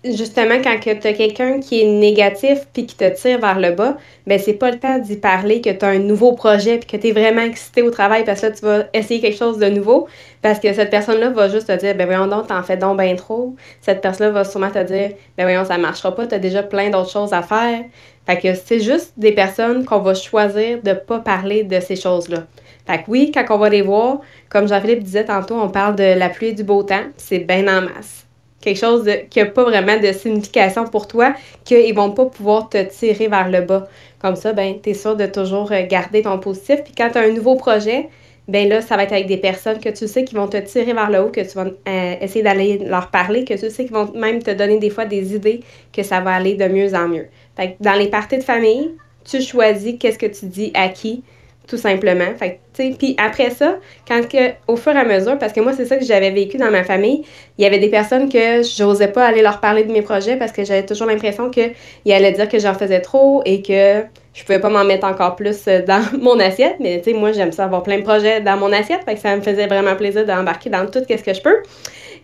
Justement, 0.05 0.57
quand 0.63 0.79
tu 0.81 0.91
as 0.91 1.13
quelqu'un 1.13 1.61
qui 1.61 1.81
est 1.81 1.87
négatif 1.87 2.67
puis 2.73 2.87
qui 2.87 2.95
te 2.97 3.09
tire 3.09 3.41
vers 3.41 3.59
le 3.59 3.71
bas, 3.71 3.97
ben 4.27 4.39
c'est 4.39 4.55
pas 4.55 4.71
le 4.71 4.79
temps 4.79 4.99
d'y 4.99 5.17
parler 5.17 5.61
que 5.61 5.71
tu 5.71 5.85
as 5.85 5.89
un 5.89 5.99
nouveau 5.99 6.33
projet 6.33 6.79
puis 6.79 6.87
que 6.87 6.97
tu 6.97 7.09
es 7.09 7.13
vraiment 7.13 7.43
excité 7.43 7.83
au 7.83 7.91
travail 7.91 8.25
parce 8.25 8.41
que 8.41 8.47
là, 8.47 8.53
tu 8.53 8.65
vas 8.65 8.85
essayer 8.93 9.21
quelque 9.21 9.39
chose 9.39 9.59
de 9.59 9.67
nouveau 9.67 10.07
parce 10.43 10.61
que 10.61 10.73
cette 10.73 10.91
personne-là 10.91 11.31
va 11.31 11.49
juste 11.49 11.69
te 11.69 11.77
dire, 11.77 11.95
ben 11.95 12.07
voyons 12.07 12.27
donc, 12.27 12.49
t'en 12.49 12.63
fais 12.63 12.77
donc 12.77 13.01
bien 13.01 13.15
trop. 13.17 13.55
Cette 13.81 14.01
personne-là 14.01 14.33
va 14.33 14.45
sûrement 14.45 14.71
te 14.71 14.83
dire, 14.83 15.11
ben 15.39 15.45
voyons, 15.45 15.65
ça 15.65 15.79
marchera 15.79 16.15
pas, 16.15 16.27
tu 16.27 16.39
déjà 16.39 16.63
plein 16.63 16.91
d'autres 16.91 17.11
choses 17.11 17.33
à 17.33 17.43
faire. 17.43 17.81
Fait 18.27 18.39
que 18.39 18.55
c'est 18.55 18.81
juste 18.81 19.13
des 19.17 19.33
personnes 19.33 19.85
qu'on 19.85 20.01
va 20.01 20.15
choisir 20.15 20.83
de 20.83 20.93
pas 20.93 21.19
parler 21.19 21.65
de 21.65 21.81
ces 21.81 21.97
choses-là. 21.97 22.45
Fait 22.87 22.99
que 22.99 23.05
oui, 23.09 23.33
quand 23.33 23.45
on 23.51 23.59
va 23.59 23.69
les 23.71 23.83
voir, 23.83 24.21
comme 24.51 24.69
Jean-Philippe 24.69 25.03
disait 25.03 25.25
tantôt, 25.25 25.57
on 25.57 25.71
parle 25.71 25.97
de 25.97 26.19
la 26.19 26.29
pluie 26.29 26.49
et 26.49 26.53
du 26.53 26.65
beau 26.65 26.83
temps, 26.83 27.05
c'est 27.17 27.39
bien 27.39 27.67
en 27.69 27.83
masse 27.83 28.24
quelque 28.65 28.79
chose 28.79 29.09
qui 29.29 29.41
n'a 29.41 29.47
pas 29.47 29.63
vraiment 29.63 29.99
de 29.99 30.11
signification 30.13 30.85
pour 30.87 31.07
toi, 31.07 31.35
qu'ils 31.65 31.89
ne 31.89 31.95
vont 31.95 32.13
pas 32.13 32.25
pouvoir 32.25 32.71
te 32.71 32.83
tirer 32.83 33.29
vers 33.29 33.51
le 33.51 33.61
bas. 33.61 33.87
Comme 34.19 34.37
ça, 34.37 34.55
ben, 34.55 34.77
tu 34.83 34.91
es 34.91 34.95
sûr 34.95 35.17
de 35.17 35.27
toujours 35.27 35.71
euh, 35.71 35.87
garder 35.87 36.23
ton 36.23 36.39
positif. 36.39 36.83
Puis 36.83 36.95
quand 36.97 37.11
tu 37.11 37.19
as 37.19 37.23
un 37.23 37.31
nouveau 37.31 37.57
projet, 37.57 38.09
ben 38.49 38.69
là, 38.69 38.81
ça 38.81 38.97
va 38.97 39.05
être 39.05 39.13
avec 39.13 39.27
des 39.27 39.37
personnes 39.37 39.79
que 39.79 39.91
tu 39.91 40.09
sais 40.09 40.25
qui 40.25 40.35
vont 40.35 40.49
te 40.49 40.57
tirer 40.57 40.95
vers 40.95 41.11
le 41.11 41.21
haut, 41.21 41.29
que 41.29 41.43
tu 41.43 41.55
vas 41.57 41.67
euh, 41.67 42.15
essayer 42.21 42.43
d'aller 42.43 42.79
leur 42.79 43.11
parler, 43.11 43.45
que 43.45 43.55
tu 43.55 43.71
sais 43.71 43.85
qui 43.85 43.93
vont 43.93 44.11
même 44.15 44.43
te 44.43 44.51
donner 44.51 44.79
des 44.79 44.91
fois 44.91 45.05
des 45.05 45.35
idées 45.35 45.61
que 45.93 46.03
ça 46.03 46.21
va 46.21 46.35
aller 46.35 46.55
de 46.55 46.67
mieux 46.67 46.95
en 46.95 47.09
mieux. 47.09 47.27
Fait 47.57 47.77
dans 47.81 47.93
les 47.93 48.09
parties 48.09 48.39
de 48.39 48.43
famille, 48.43 48.93
tu 49.25 49.43
choisis 49.43 49.97
qu'est-ce 49.99 50.19
que 50.19 50.27
tu 50.27 50.47
dis 50.47 50.71
à 50.75 50.89
qui, 50.89 51.23
tout 51.67 51.77
simplement. 51.77 52.35
Fait 52.39 52.61
puis 52.73 53.17
après 53.19 53.51
ça, 53.51 53.77
quand 54.07 54.27
que, 54.29 54.53
au 54.67 54.77
fur 54.77 54.93
et 54.93 54.99
à 54.99 55.05
mesure, 55.05 55.39
parce 55.39 55.53
que 55.53 55.61
moi, 55.61 55.73
c'est 55.73 55.87
ça 55.87 55.97
que 55.97 56.05
j'avais 56.05 56.31
vécu 56.31 56.57
dans 56.57 56.71
ma 56.71 56.85
famille, 56.85 57.25
il 57.57 57.63
y 57.63 57.67
avait 57.67 57.79
des 57.79 57.89
personnes 57.89 58.29
que 58.29 58.63
j'osais 58.63 59.09
pas 59.09 59.27
aller 59.27 59.43
leur 59.43 59.61
parler 59.61 59.85
de 59.85 59.93
mes 59.93 60.03
projets 60.03 60.37
parce 60.37 60.53
que 60.53 60.65
j'avais 60.65 60.85
toujours 60.85 61.07
l'impression 61.07 61.51
qu'ils 61.51 61.73
allaient 62.13 62.33
dire 62.33 62.49
que 62.49 62.59
j'en 62.59 62.75
faisais 62.75 63.01
trop 63.01 63.43
et 63.45 63.63
que 63.63 64.03
je 64.35 64.43
pouvais 64.43 64.59
pas 64.59 64.69
m'en 64.69 64.85
mettre 64.85 65.07
encore 65.07 65.37
plus 65.37 65.69
euh, 65.69 65.83
dans 65.87 66.03
mon 66.19 66.39
assiette. 66.41 66.77
Mais 66.81 67.01
moi, 67.15 67.33
j'aime 67.33 67.53
ça 67.53 67.65
avoir 67.65 67.83
plein 67.83 67.99
de 67.99 68.03
projets 68.03 68.41
dans 68.41 68.57
mon 68.57 68.73
assiette. 68.73 69.05
Fait 69.05 69.15
que 69.15 69.21
ça 69.21 69.37
me 69.37 69.43
faisait 69.43 69.67
vraiment 69.67 69.95
plaisir 69.95 70.27
d'embarquer 70.27 70.71
dans 70.71 70.87
tout 70.87 71.01
ce 71.09 71.23
que 71.23 71.35
je 71.35 71.41
peux. 71.41 71.57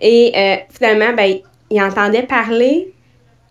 Et 0.00 0.33
euh, 0.37 0.57
finalement, 0.76 1.12
ben, 1.16 1.37
ils 1.70 1.83
entendaient 1.83 2.24
parler 2.24 2.92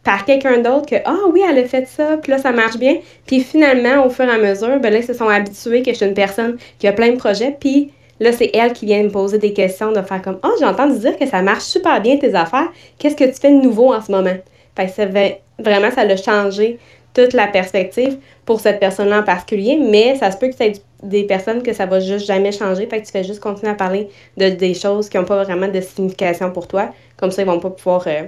par 0.03 0.25
quelqu'un 0.25 0.59
d'autre 0.59 0.85
que 0.85 0.95
Ah 1.05 1.27
oui, 1.31 1.41
elle 1.47 1.59
a 1.59 1.65
fait 1.65 1.87
ça, 1.87 2.17
puis 2.17 2.31
là, 2.31 2.37
ça 2.37 2.51
marche 2.51 2.77
bien. 2.77 2.97
Puis 3.25 3.41
finalement, 3.41 4.05
au 4.05 4.09
fur 4.09 4.25
et 4.25 4.31
à 4.31 4.37
mesure, 4.37 4.79
ben 4.79 4.91
là, 4.91 4.99
ils 4.99 5.05
se 5.05 5.13
sont 5.13 5.27
habitués 5.27 5.81
que 5.81 5.91
je 5.91 5.97
suis 5.97 6.05
une 6.05 6.13
personne 6.13 6.57
qui 6.79 6.87
a 6.87 6.93
plein 6.93 7.11
de 7.11 7.17
projets, 7.17 7.55
puis 7.59 7.91
là, 8.19 8.31
c'est 8.31 8.51
elle 8.53 8.73
qui 8.73 8.85
vient 8.85 9.03
me 9.03 9.09
poser 9.09 9.37
des 9.37 9.53
questions, 9.53 9.91
de 9.91 10.01
faire 10.01 10.21
comme 10.21 10.39
Ah, 10.43 10.49
oh, 10.51 10.55
j'ai 10.59 10.99
dire 10.99 11.17
que 11.17 11.25
ça 11.25 11.41
marche 11.41 11.63
super 11.63 12.01
bien 12.01 12.17
tes 12.17 12.33
affaires. 12.33 12.69
Qu'est-ce 12.97 13.15
que 13.15 13.25
tu 13.25 13.39
fais 13.39 13.51
de 13.51 13.61
nouveau 13.61 13.93
en 13.93 14.01
ce 14.01 14.11
moment? 14.11 14.35
Fait 14.75 14.85
que 14.85 14.91
ça 14.91 15.05
vraiment, 15.05 15.91
ça 15.91 16.01
a 16.01 16.15
changé 16.15 16.79
toute 17.13 17.33
la 17.33 17.47
perspective 17.47 18.17
pour 18.45 18.59
cette 18.59 18.79
personne-là 18.79 19.19
en 19.19 19.23
particulier, 19.23 19.77
mais 19.77 20.15
ça 20.15 20.31
se 20.31 20.37
peut 20.37 20.49
que 20.49 20.63
ait 20.63 20.73
des 21.03 21.23
personnes 21.23 21.63
que 21.63 21.73
ça 21.73 21.85
va 21.85 21.99
juste 21.99 22.25
jamais 22.25 22.51
changer, 22.51 22.87
fait 22.87 23.01
que 23.01 23.05
tu 23.05 23.11
fais 23.11 23.23
juste 23.23 23.39
continuer 23.39 23.71
à 23.71 23.75
parler 23.75 24.09
de 24.37 24.49
des 24.49 24.73
choses 24.73 25.09
qui 25.09 25.17
n'ont 25.17 25.25
pas 25.25 25.43
vraiment 25.43 25.67
de 25.67 25.81
signification 25.81 26.51
pour 26.51 26.67
toi. 26.67 26.89
Comme 27.17 27.31
ça, 27.31 27.41
ils 27.41 27.45
vont 27.45 27.59
pas 27.59 27.69
pouvoir 27.69 28.03
euh, 28.07 28.23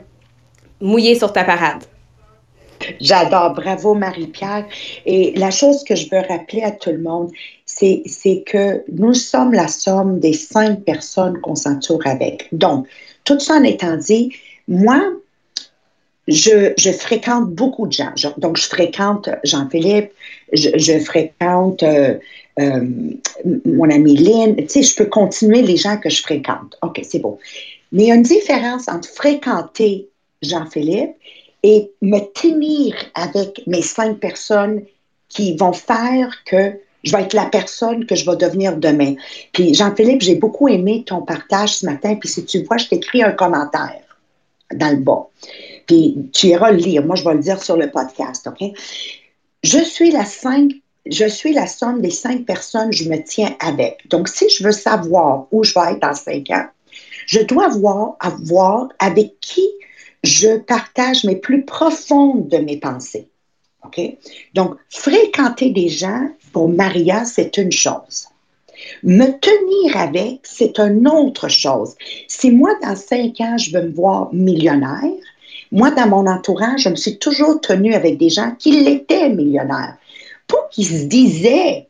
mouiller 0.81 1.15
sur 1.15 1.31
ta 1.31 1.43
parade. 1.43 1.83
J'adore. 2.99 3.53
Bravo, 3.53 3.93
Marie-Pierre. 3.93 4.65
Et 5.05 5.33
la 5.35 5.51
chose 5.51 5.83
que 5.83 5.95
je 5.95 6.07
veux 6.11 6.21
rappeler 6.27 6.63
à 6.63 6.71
tout 6.71 6.91
le 6.91 7.01
monde, 7.01 7.31
c'est, 7.65 8.43
que 8.45 8.83
nous 8.91 9.13
sommes 9.13 9.53
la 9.53 9.67
somme 9.67 10.19
des 10.19 10.33
cinq 10.33 10.83
personnes 10.83 11.39
qu'on 11.41 11.55
s'entoure 11.55 12.05
avec. 12.05 12.47
Donc, 12.51 12.87
tout 13.23 13.39
ça 13.39 13.55
en 13.55 13.63
étant 13.63 13.97
dit, 13.97 14.33
moi, 14.67 15.01
je, 16.27 16.91
fréquente 16.97 17.49
beaucoup 17.49 17.87
de 17.87 17.93
gens. 17.93 18.13
donc, 18.37 18.57
je 18.57 18.67
fréquente 18.67 19.29
Jean-Philippe, 19.43 20.11
je, 20.53 20.99
fréquente 20.99 21.83
euh, 21.83 22.15
euh, 22.59 22.85
mon 23.65 23.89
amie 23.89 24.17
Lynn. 24.17 24.55
Tu 24.55 24.67
sais, 24.67 24.83
je 24.83 24.95
peux 24.95 25.05
continuer 25.05 25.61
les 25.61 25.77
gens 25.77 25.97
que 25.97 26.09
je 26.09 26.21
fréquente. 26.21 26.77
OK, 26.81 27.01
c'est 27.03 27.19
bon. 27.19 27.37
Mais 27.91 28.03
il 28.03 28.07
y 28.07 28.11
a 28.11 28.15
une 28.15 28.21
différence 28.23 28.87
entre 28.87 29.09
fréquenter 29.09 30.07
Jean-Philippe, 30.41 31.15
et 31.63 31.91
me 32.01 32.19
tenir 32.33 32.95
avec 33.13 33.61
mes 33.67 33.81
cinq 33.81 34.19
personnes 34.19 34.83
qui 35.29 35.55
vont 35.55 35.73
faire 35.73 36.43
que 36.45 36.79
je 37.03 37.15
vais 37.15 37.23
être 37.23 37.33
la 37.33 37.45
personne 37.45 38.05
que 38.05 38.15
je 38.15 38.29
vais 38.29 38.35
devenir 38.35 38.77
demain. 38.77 39.15
Puis 39.53 39.73
Jean-Philippe, 39.73 40.21
j'ai 40.21 40.35
beaucoup 40.35 40.67
aimé 40.67 41.03
ton 41.05 41.21
partage 41.21 41.77
ce 41.77 41.85
matin. 41.85 42.15
Puis 42.15 42.29
si 42.29 42.45
tu 42.45 42.63
vois, 42.63 42.77
je 42.77 42.87
t'écris 42.87 43.23
un 43.23 43.31
commentaire 43.31 44.01
dans 44.73 44.89
le 44.89 45.01
bas. 45.03 45.27
Puis 45.87 46.17
tu 46.33 46.47
iras 46.47 46.71
le 46.71 46.77
lire. 46.77 47.05
Moi, 47.05 47.15
je 47.15 47.23
vais 47.23 47.33
le 47.33 47.39
dire 47.39 47.61
sur 47.61 47.75
le 47.75 47.89
podcast, 47.89 48.47
OK? 48.47 48.69
Je 49.63 49.79
suis 49.79 50.11
la 50.11 50.25
cinq, 50.25 50.71
je 51.05 51.25
suis 51.25 51.53
la 51.53 51.67
somme 51.67 52.01
des 52.01 52.11
cinq 52.11 52.45
personnes 52.45 52.91
que 52.91 52.95
je 52.95 53.09
me 53.09 53.23
tiens 53.23 53.55
avec. 53.59 54.07
Donc, 54.09 54.27
si 54.27 54.49
je 54.49 54.63
veux 54.63 54.71
savoir 54.71 55.47
où 55.51 55.63
je 55.63 55.73
vais 55.73 55.93
être 55.93 56.01
dans 56.01 56.13
cinq 56.13 56.49
ans, 56.51 56.65
je 57.25 57.39
dois 57.41 57.69
voir, 57.69 58.15
avoir 58.19 58.89
avec 58.99 59.39
qui 59.39 59.67
je 60.23 60.57
partage 60.57 61.23
mes 61.23 61.35
plus 61.35 61.65
profondes 61.65 62.47
de 62.47 62.57
mes 62.57 62.77
pensées. 62.77 63.27
OK? 63.83 63.99
Donc, 64.53 64.75
fréquenter 64.89 65.71
des 65.71 65.89
gens, 65.89 66.29
pour 66.53 66.69
Maria, 66.69 67.25
c'est 67.25 67.57
une 67.57 67.71
chose. 67.71 68.27
Me 69.03 69.27
tenir 69.39 69.97
avec, 69.97 70.41
c'est 70.43 70.79
une 70.79 71.07
autre 71.07 71.47
chose. 71.47 71.95
Si 72.27 72.51
moi, 72.51 72.71
dans 72.81 72.95
cinq 72.95 73.39
ans, 73.41 73.57
je 73.57 73.71
veux 73.71 73.83
me 73.83 73.93
voir 73.93 74.33
millionnaire, 74.33 75.11
moi, 75.71 75.91
dans 75.91 76.07
mon 76.07 76.27
entourage, 76.27 76.81
je 76.81 76.89
me 76.89 76.95
suis 76.95 77.17
toujours 77.17 77.61
tenue 77.61 77.93
avec 77.93 78.17
des 78.17 78.29
gens 78.29 78.51
qui 78.57 78.83
l'étaient 78.83 79.29
millionnaires. 79.29 79.97
Pas 80.47 80.67
qu'ils 80.71 80.87
se 80.87 81.05
disaient, 81.05 81.87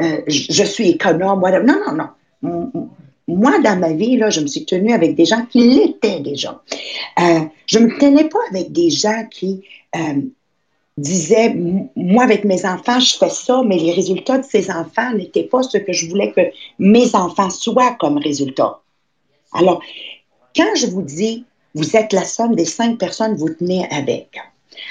euh, 0.00 0.22
je 0.26 0.64
suis 0.64 0.90
économe, 0.90 1.42
non, 1.64 1.94
non, 1.94 2.08
non 2.42 2.90
moi, 3.30 3.58
dans 3.60 3.78
ma 3.78 3.92
vie, 3.92 4.16
là, 4.16 4.30
je 4.30 4.40
me 4.40 4.46
suis 4.46 4.64
tenue 4.64 4.92
avec 4.92 5.14
des 5.14 5.24
gens 5.24 5.44
qui 5.46 5.60
l'étaient 5.60 6.20
déjà. 6.20 6.62
Euh, 7.20 7.40
je 7.66 7.78
ne 7.78 7.86
me 7.86 7.98
tenais 7.98 8.28
pas 8.28 8.40
avec 8.50 8.72
des 8.72 8.90
gens 8.90 9.24
qui 9.30 9.62
euh, 9.96 10.20
disaient, 10.96 11.54
moi, 11.96 12.24
avec 12.24 12.44
mes 12.44 12.64
enfants, 12.66 13.00
je 13.00 13.16
fais 13.16 13.30
ça, 13.30 13.62
mais 13.64 13.76
les 13.76 13.92
résultats 13.92 14.38
de 14.38 14.44
ces 14.44 14.70
enfants 14.70 15.12
n'étaient 15.14 15.44
pas 15.44 15.62
ce 15.62 15.78
que 15.78 15.92
je 15.92 16.08
voulais 16.08 16.32
que 16.32 16.42
mes 16.78 17.14
enfants 17.14 17.50
soient 17.50 17.96
comme 17.98 18.18
résultat. 18.18 18.80
Alors, 19.52 19.82
quand 20.54 20.74
je 20.76 20.86
vous 20.86 21.02
dis, 21.02 21.44
vous 21.74 21.96
êtes 21.96 22.12
la 22.12 22.24
somme 22.24 22.54
des 22.54 22.64
cinq 22.64 22.98
personnes 22.98 23.34
que 23.34 23.40
vous 23.40 23.54
tenez 23.54 23.86
avec. 23.90 24.36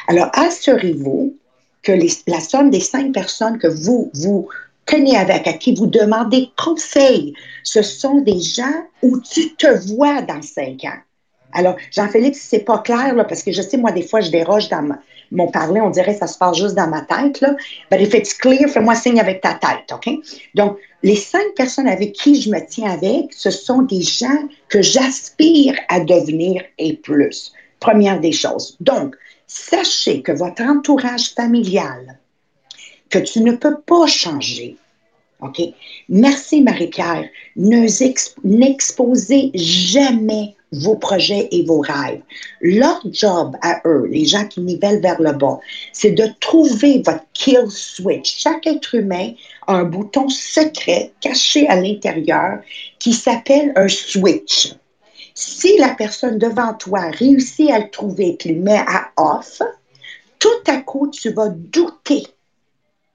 Alors, 0.08 0.30
assurez-vous 0.34 1.36
que 1.82 1.93
la 2.28 2.39
somme 2.39 2.69
des 2.69 2.80
cinq 2.80 3.13
personnes 3.13 3.58
que 3.58 3.67
vous, 3.67 4.12
vous 4.13 4.47
tenez 4.89 5.15
avec, 5.15 5.47
à 5.47 5.54
qui 5.54 5.75
vous 5.75 5.88
demandez 5.88 6.49
conseil, 6.58 7.34
ce 7.63 7.82
sont 7.82 8.21
des 8.21 8.39
gens 8.39 8.86
où 9.04 9.19
tu 9.19 9.56
te 9.56 9.67
vois 9.93 10.21
dans 10.21 10.41
cinq 10.41 10.84
ans. 10.86 10.99
Alors, 11.52 11.75
Jean-Philippe, 11.91 12.36
si 12.36 12.47
c'est 12.47 12.60
pas 12.60 12.80
clair, 12.80 13.15
là, 13.15 13.23
parce 13.23 13.41
que 13.41 13.52
je 13.52 13.62
sais, 13.62 13.78
moi, 13.78 13.91
des 13.91 14.04
fois, 14.04 14.21
je 14.21 14.30
déroge 14.30 14.69
dans 14.69 14.88
mon 15.32 15.47
parler, 15.47 15.82
on 15.82 15.89
dirait 15.89 16.13
que 16.13 16.19
ça 16.19 16.28
se 16.28 16.38
passe 16.38 16.58
juste 16.58 16.75
dans 16.75 16.88
ma 16.88 17.02
tête, 17.02 17.41
là. 17.41 17.56
But 17.91 18.02
if 18.02 18.13
it's 18.13 18.34
clear, 18.34 18.69
fais-moi 18.69 18.95
signe 18.95 19.19
avec 19.19 19.41
ta 19.41 19.56
tête, 19.56 19.91
OK? 19.91 20.12
Donc, 20.56 20.78
les 21.02 21.15
cinq 21.15 21.56
personnes 21.56 21.88
avec 21.88 22.13
qui 22.13 22.39
je 22.39 22.52
me 22.52 22.60
tiens 22.67 22.91
avec, 22.91 23.34
ce 23.34 23.49
sont 23.49 23.82
des 23.82 24.02
gens 24.02 24.47
que 24.67 24.82
j'aspire 24.82 25.75
à 25.88 25.99
devenir 25.99 26.63
et 26.78 26.93
plus. 26.97 27.52
Première 27.80 28.19
des 28.19 28.32
choses. 28.32 28.75
Donc, 28.80 29.15
sachez 29.47 30.21
que 30.21 30.32
votre 30.32 30.62
entourage 30.62 31.34
familial, 31.34 32.19
que 33.09 33.19
tu 33.19 33.41
ne 33.41 33.53
peux 33.53 33.79
pas 33.81 34.07
changer. 34.07 34.77
OK? 35.41 35.61
Merci, 36.09 36.61
Marie-Pierre. 36.61 37.29
N'exposez 37.55 39.51
jamais 39.53 40.55
vos 40.71 40.95
projets 40.95 41.47
et 41.51 41.63
vos 41.63 41.79
rêves. 41.79 42.21
Leur 42.61 43.01
job 43.11 43.55
à 43.61 43.81
eux, 43.85 44.05
les 44.09 44.25
gens 44.25 44.45
qui 44.45 44.61
nivellent 44.61 45.01
vers 45.01 45.19
le 45.19 45.31
bas, 45.31 45.59
c'est 45.93 46.11
de 46.11 46.27
trouver 46.39 47.01
votre 47.03 47.23
kill 47.33 47.65
switch. 47.69 48.37
Chaque 48.39 48.67
être 48.67 48.95
humain 48.95 49.31
a 49.67 49.75
un 49.75 49.83
bouton 49.83 50.29
secret 50.29 51.11
caché 51.21 51.67
à 51.67 51.75
l'intérieur 51.79 52.59
qui 52.99 53.13
s'appelle 53.13 53.71
un 53.75 53.87
switch. 53.87 54.73
Si 55.33 55.77
la 55.77 55.89
personne 55.89 56.37
devant 56.37 56.73
toi 56.73 57.09
réussit 57.11 57.71
à 57.71 57.79
le 57.79 57.89
trouver 57.89 58.37
et 58.43 58.49
le 58.49 58.61
met 58.61 58.83
à 58.85 59.09
off, 59.17 59.61
tout 60.37 60.49
à 60.67 60.77
coup, 60.77 61.09
tu 61.09 61.31
vas 61.31 61.49
douter 61.49 62.27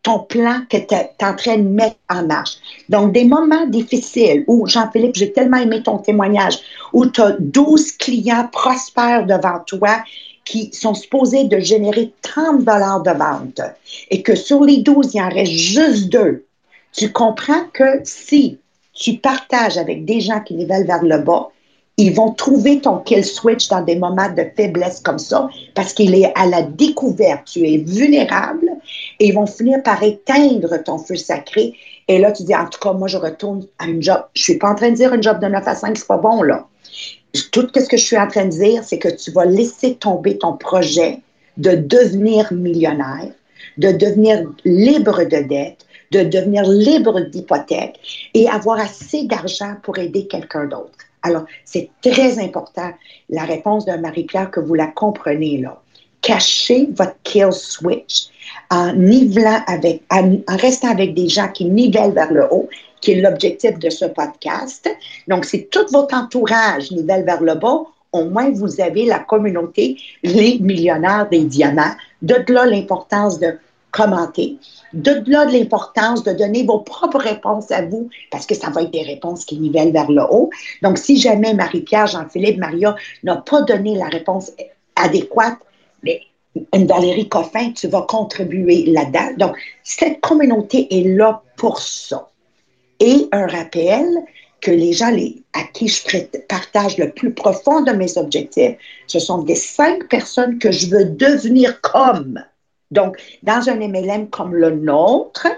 ton 0.05 0.21
plan 0.21 0.61
que 0.71 0.77
tu 0.77 0.95
es 0.95 1.11
en 1.23 1.35
train 1.35 1.57
de 1.57 1.69
mettre 1.69 1.97
en 2.09 2.25
marche. 2.27 2.59
Donc, 2.89 3.13
des 3.13 3.25
moments 3.25 3.67
difficiles 3.67 4.45
où, 4.47 4.67
Jean-Philippe, 4.67 5.17
j'ai 5.17 5.33
tellement 5.33 5.57
aimé 5.57 5.83
ton 5.83 5.99
témoignage, 5.99 6.59
où 6.93 7.07
tu 7.07 7.21
as 7.21 7.35
12 7.41 7.93
clients 7.93 8.47
prospères 8.53 9.27
devant 9.27 9.59
toi 9.67 9.97
qui 10.45 10.71
sont 10.75 10.93
supposés 10.93 11.45
de 11.45 11.59
générer 11.59 12.13
30 12.21 12.65
dollars 12.65 13.03
de 13.03 13.13
vente 13.13 13.63
et 14.11 14.23
que 14.23 14.35
sur 14.35 14.63
les 14.63 14.79
12, 14.83 15.15
il 15.15 15.23
en 15.23 15.31
reste 15.31 15.53
juste 15.53 16.09
deux. 16.11 16.45
Tu 16.93 17.11
comprends 17.11 17.65
que 17.73 18.01
si 18.05 18.59
tu 18.93 19.15
partages 19.15 19.79
avec 19.79 20.05
des 20.05 20.21
gens 20.21 20.41
qui 20.41 20.55
nivellent 20.55 20.87
vers 20.87 21.03
le 21.03 21.19
bas, 21.19 21.49
ils 21.97 22.13
vont 22.13 22.33
trouver 22.33 22.81
ton 22.81 22.99
kill 22.99 23.25
switch 23.25 23.69
dans 23.69 23.81
des 23.81 23.97
moments 23.97 24.31
de 24.31 24.45
faiblesse 24.57 25.01
comme 25.01 25.19
ça 25.19 25.49
parce 25.75 25.93
qu'il 25.93 26.15
est 26.15 26.33
à 26.35 26.47
la 26.47 26.63
découverte. 26.63 27.47
Tu 27.47 27.61
es 27.67 27.79
vulnérable 27.79 28.69
et 29.21 29.29
ils 29.29 29.35
vont 29.35 29.47
finir 29.47 29.83
par 29.83 30.03
éteindre 30.03 30.83
ton 30.83 30.99
feu 30.99 31.17
sacré. 31.17 31.75
Et 32.09 32.19
là, 32.19 32.33
tu 32.33 32.43
dis, 32.43 32.55
en 32.55 32.67
tout 32.67 32.79
cas, 32.81 32.93
moi, 32.93 33.09
je 33.09 33.17
retourne 33.17 33.67
à 33.79 33.87
une 33.87 34.03
job. 34.03 34.23
Je 34.35 34.43
suis 34.43 34.59
pas 34.59 34.71
en 34.71 34.75
train 34.75 34.91
de 34.91 34.97
dire 34.97 35.13
une 35.15 35.23
job 35.23 35.41
de 35.41 35.47
9 35.47 35.67
à 35.67 35.75
5, 35.75 35.97
c'est 35.97 36.07
pas 36.07 36.19
bon, 36.19 36.43
là. 36.43 36.67
Tout 37.51 37.69
ce 37.75 37.89
que 37.89 37.97
je 37.97 38.05
suis 38.05 38.19
en 38.19 38.29
train 38.29 38.45
de 38.45 38.51
dire, 38.51 38.85
c'est 38.85 38.99
que 38.99 39.09
tu 39.09 39.31
vas 39.31 39.45
laisser 39.45 39.97
tomber 39.97 40.39
ton 40.39 40.57
projet 40.57 41.21
de 41.57 41.75
devenir 41.75 42.53
millionnaire, 42.53 43.33
de 43.79 43.91
devenir 43.91 44.45
libre 44.65 45.25
de 45.25 45.49
dette, 45.49 45.85
de 46.11 46.23
devenir 46.23 46.65
libre 46.65 47.21
d'hypothèque 47.21 48.29
et 48.35 48.49
avoir 48.49 48.79
assez 48.79 49.25
d'argent 49.25 49.75
pour 49.83 49.99
aider 49.99 50.27
quelqu'un 50.27 50.67
d'autre. 50.67 50.93
Alors, 51.23 51.45
c'est 51.65 51.91
très 52.03 52.39
important, 52.39 52.91
la 53.31 53.45
réponse 53.45 53.87
de 53.87 53.93
Marie-Pierre, 53.93 54.51
que 54.51 54.61
vous 54.61 54.75
la 54.75 54.87
comprenez 54.87 55.59
là. 55.59 55.81
Cachez 56.25 56.89
votre 56.97 57.17
kill 57.23 57.53
switch 57.53 58.29
en 58.71 58.95
nivelant 58.95 59.61
avec, 59.67 60.03
en, 60.11 60.39
restant 60.49 60.89
avec 60.89 61.13
des 61.13 61.29
gens 61.29 61.49
qui 61.49 61.67
nivellent 61.67 62.15
vers 62.15 62.33
le 62.33 62.47
haut, 62.51 62.67
qui 63.03 63.13
est 63.13 63.21
l'objectif 63.21 63.79
de 63.79 63.91
ce 63.91 64.07
podcast. 64.07 64.89
Donc, 65.29 65.45
si 65.45 65.67
tout 65.67 65.85
votre 65.93 66.17
entourage 66.17 66.91
nivelle 66.91 67.27
vers 67.27 67.43
le 67.43 67.57
bas, 67.57 67.83
au 68.13 68.25
moins 68.25 68.51
vous 68.51 68.81
avez 68.81 69.05
la 69.05 69.19
communauté, 69.19 69.99
les 70.23 70.59
millionnaires 70.61 71.29
des 71.29 71.45
diamants. 71.45 71.95
De 72.23 72.37
là 72.49 72.65
l'importance 72.65 73.39
de 73.39 73.59
commenter. 73.91 74.57
De 74.95 75.23
là 75.27 75.45
l'importance 75.45 76.23
de 76.23 76.33
donner 76.33 76.63
vos 76.65 76.79
propres 76.79 77.19
réponses 77.19 77.71
à 77.71 77.83
vous, 77.83 78.09
parce 78.31 78.47
que 78.47 78.55
ça 78.55 78.71
va 78.71 78.83
être 78.83 78.91
des 78.93 79.03
réponses 79.03 79.45
qui 79.45 79.59
nivellent 79.59 79.93
vers 79.93 80.11
le 80.11 80.23
haut. 80.23 80.49
Donc, 80.81 80.97
si 80.97 81.21
jamais 81.21 81.53
Marie-Pierre, 81.53 82.07
Jean-Philippe, 82.07 82.57
Maria 82.57 82.97
n'a 83.25 83.37
pas 83.37 83.61
donné 83.61 83.95
la 83.95 84.07
réponse 84.07 84.53
adéquate, 84.97 85.59
mais 86.05 86.23
une 86.73 86.87
Valérie 86.87 87.29
Coffin, 87.29 87.73
tu 87.73 87.89
vas 87.89 88.03
contribuer 88.03 88.85
là-dedans. 88.87 89.33
Donc, 89.39 89.57
cette 89.83 90.21
communauté 90.21 90.87
est 90.91 91.09
là 91.17 91.43
pour 91.57 91.81
ça. 91.81 92.31
Et 93.01 93.29
un 93.33 93.47
rappel 93.47 94.07
que 94.61 94.71
les 94.71 94.93
gens 94.93 95.11
les, 95.11 95.43
à 95.53 95.65
qui 95.65 95.89
je 95.89 96.01
partage 96.49 96.97
le 96.97 97.11
plus 97.11 97.35
profond 97.35 97.83
de 97.83 97.93
mes 97.93 98.17
objectifs, 98.17 98.77
ce 99.07 99.19
sont 99.19 99.43
des 99.43 99.57
cinq 99.57 100.09
personnes 100.09 100.59
que 100.59 100.71
je 100.71 100.87
veux 100.87 101.05
devenir 101.05 101.81
comme. 101.81 102.43
Donc, 102.91 103.17
dans 103.43 103.69
un 103.69 103.77
MLM 103.77 104.31
comme 104.31 104.55
le 104.55 104.71
nôtre, 104.71 105.49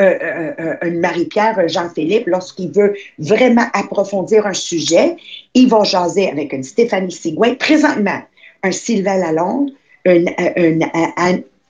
euh, 0.00 0.18
euh, 0.22 0.52
euh, 0.58 0.74
une 0.82 1.00
Marie-Pierre, 1.00 1.68
Jean-Philippe, 1.68 2.26
lorsqu'il 2.26 2.72
veut 2.72 2.94
vraiment 3.18 3.66
approfondir 3.72 4.46
un 4.46 4.54
sujet, 4.54 5.16
il 5.54 5.68
va 5.68 5.84
jaser 5.84 6.28
avec 6.30 6.52
une 6.52 6.64
Stéphanie 6.64 7.12
Sigouin, 7.12 7.54
présentement 7.54 8.20
un 8.62 8.72
Sylvain 8.72 9.18
Lalonde, 9.18 9.70
une, 10.04 10.30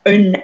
une, 0.06 0.36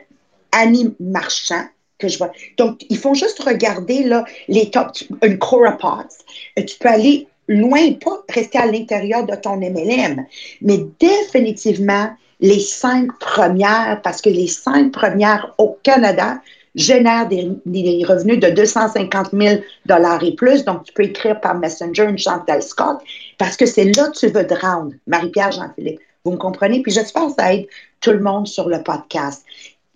Annie 0.52 0.94
Marchand, 1.00 1.64
que 1.98 2.08
je 2.08 2.18
vois. 2.18 2.30
Donc, 2.58 2.84
ils 2.90 2.98
font 2.98 3.14
juste 3.14 3.42
regarder 3.42 4.04
là, 4.04 4.24
les 4.48 4.70
top, 4.70 4.88
une 5.22 5.38
Cora 5.38 5.72
Potts. 5.72 6.24
Tu 6.56 6.76
peux 6.78 6.88
aller 6.88 7.26
loin, 7.48 7.92
pas 7.92 8.22
rester 8.28 8.58
à 8.58 8.66
l'intérieur 8.66 9.24
de 9.24 9.34
ton 9.36 9.56
MLM, 9.56 10.24
mais 10.60 10.84
définitivement 10.98 12.10
les 12.40 12.60
cinq 12.60 13.10
premières, 13.18 14.00
parce 14.02 14.20
que 14.20 14.28
les 14.28 14.48
cinq 14.48 14.92
premières 14.92 15.54
au 15.58 15.78
Canada 15.82 16.38
génèrent 16.74 17.26
des, 17.26 18.04
revenus 18.06 18.38
de 18.38 18.50
250 18.50 19.30
000 19.32 19.62
dollars 19.86 20.22
et 20.22 20.34
plus. 20.34 20.64
Donc, 20.64 20.84
tu 20.84 20.92
peux 20.92 21.04
écrire 21.04 21.40
par 21.40 21.54
Messenger 21.54 22.04
une 22.04 22.18
Chantal 22.18 22.62
Scott 22.62 22.98
parce 23.38 23.56
que 23.56 23.64
c'est 23.64 23.84
là 23.84 24.08
que 24.08 24.18
tu 24.18 24.26
veux 24.28 24.46
te 24.46 24.54
rendre, 24.54 24.92
Marie-Pierre 25.06 25.52
Jean-Philippe. 25.52 26.00
Vous 26.26 26.32
me 26.32 26.38
comprenez? 26.38 26.82
Puis 26.82 26.90
j'espère 26.90 27.26
que 27.26 27.34
ça 27.38 27.54
aide 27.54 27.68
tout 28.00 28.10
le 28.10 28.18
monde 28.18 28.48
sur 28.48 28.68
le 28.68 28.82
podcast. 28.82 29.44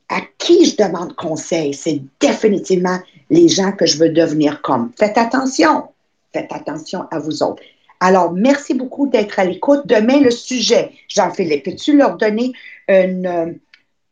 À 0.08 0.20
qui 0.38 0.64
je 0.64 0.76
demande 0.76 1.16
conseil? 1.16 1.74
C'est 1.74 2.00
définitivement 2.20 2.98
les 3.30 3.48
gens 3.48 3.72
que 3.72 3.84
je 3.84 3.98
veux 3.98 4.10
devenir 4.10 4.62
comme. 4.62 4.92
Faites 4.96 5.18
attention. 5.18 5.88
Faites 6.32 6.52
attention 6.52 7.08
à 7.10 7.18
vous 7.18 7.42
autres. 7.42 7.64
Alors, 7.98 8.30
merci 8.30 8.74
beaucoup 8.74 9.08
d'être 9.08 9.40
à 9.40 9.44
l'écoute. 9.44 9.82
Demain, 9.86 10.20
le 10.20 10.30
sujet, 10.30 10.92
Jean-Philippe, 11.08 11.64
peux-tu 11.64 11.96
leur 11.96 12.16
donner 12.16 12.52
une, 12.86 13.58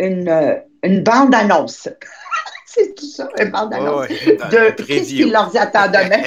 une, 0.01 0.57
une 0.83 1.03
bande-annonce? 1.05 1.89
C'est 2.75 2.95
tout 2.95 3.07
ça, 3.07 3.29
une 3.39 3.51
bande-annonce. 3.51 4.09
de 4.09 4.83
qu'est-ce 4.83 5.09
qui 5.09 5.25
leur 5.25 5.57
attend 5.57 5.89
demain? 5.89 6.23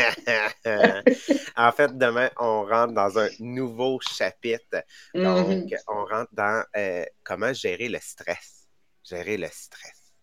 en 1.55 1.71
fait, 1.71 1.95
demain, 1.95 2.29
on 2.39 2.65
rentre 2.65 2.93
dans 2.93 3.19
un 3.19 3.29
nouveau 3.39 3.99
chapitre. 4.01 4.83
Donc, 5.13 5.47
mm-hmm. 5.47 5.77
on 5.87 6.05
rentre 6.05 6.29
dans 6.31 6.63
euh, 6.75 7.05
comment 7.23 7.53
gérer 7.53 7.89
le 7.89 7.99
stress. 8.01 8.67
Gérer 9.03 9.37
le 9.37 9.47
stress. 9.51 10.13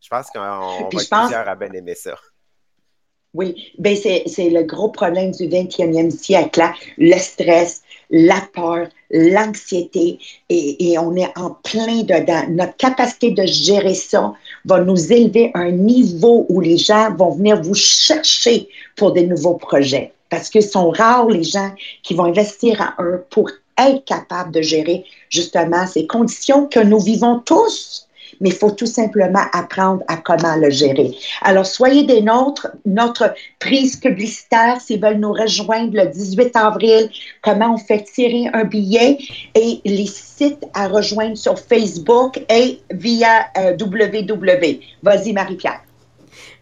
Je 0.00 0.08
pense 0.08 0.30
qu'on 0.30 0.40
va 0.40 0.78
être 0.80 0.88
plusieurs 0.88 1.48
à 1.48 1.54
bien 1.54 1.72
aimer 1.72 1.94
ça. 1.94 2.16
Oui, 3.36 3.70
ben 3.78 3.94
c'est, 3.94 4.48
le 4.48 4.62
gros 4.62 4.88
problème 4.88 5.30
du 5.30 5.46
21e 5.46 6.10
siècle, 6.10 6.58
là. 6.58 6.72
le 6.96 7.18
stress, 7.18 7.82
la 8.08 8.40
peur, 8.54 8.88
l'anxiété, 9.10 10.18
et, 10.48 10.90
et, 10.90 10.98
on 10.98 11.14
est 11.16 11.30
en 11.36 11.50
plein 11.50 12.02
dedans. 12.02 12.44
Notre 12.48 12.76
capacité 12.78 13.32
de 13.32 13.44
gérer 13.44 13.92
ça 13.92 14.32
va 14.64 14.80
nous 14.80 15.12
élever 15.12 15.50
à 15.52 15.58
un 15.58 15.72
niveau 15.72 16.46
où 16.48 16.62
les 16.62 16.78
gens 16.78 17.14
vont 17.14 17.32
venir 17.32 17.60
vous 17.60 17.74
chercher 17.74 18.68
pour 18.96 19.12
des 19.12 19.26
nouveaux 19.26 19.58
projets, 19.58 20.12
parce 20.30 20.48
que 20.48 20.62
sont 20.62 20.88
rares 20.88 21.28
les 21.28 21.44
gens 21.44 21.72
qui 22.02 22.14
vont 22.14 22.24
investir 22.24 22.80
à 22.80 23.02
eux 23.02 23.22
pour 23.28 23.50
être 23.76 24.02
capables 24.06 24.52
de 24.52 24.62
gérer 24.62 25.04
justement 25.28 25.86
ces 25.86 26.06
conditions 26.06 26.66
que 26.66 26.80
nous 26.80 27.00
vivons 27.00 27.40
tous 27.40 28.05
mais 28.40 28.50
il 28.50 28.54
faut 28.54 28.70
tout 28.70 28.86
simplement 28.86 29.42
apprendre 29.52 30.02
à 30.08 30.16
comment 30.16 30.56
le 30.56 30.70
gérer. 30.70 31.12
Alors, 31.42 31.66
soyez 31.66 32.04
des 32.04 32.22
nôtres. 32.22 32.68
Notre 32.84 33.34
prise 33.58 33.96
publicitaire, 33.96 34.80
s'ils 34.80 35.00
veulent 35.00 35.18
nous 35.18 35.32
rejoindre 35.32 35.96
le 35.96 36.06
18 36.06 36.56
avril, 36.56 37.10
comment 37.42 37.74
on 37.74 37.78
fait 37.78 38.04
tirer 38.04 38.48
un 38.52 38.64
billet 38.64 39.18
et 39.54 39.80
les 39.84 40.06
sites 40.06 40.64
à 40.74 40.88
rejoindre 40.88 41.36
sur 41.36 41.58
Facebook 41.58 42.38
et 42.50 42.80
via 42.90 43.46
euh, 43.56 43.76
www. 43.78 44.80
Vas-y, 45.02 45.32
Marie-Pierre. 45.32 45.85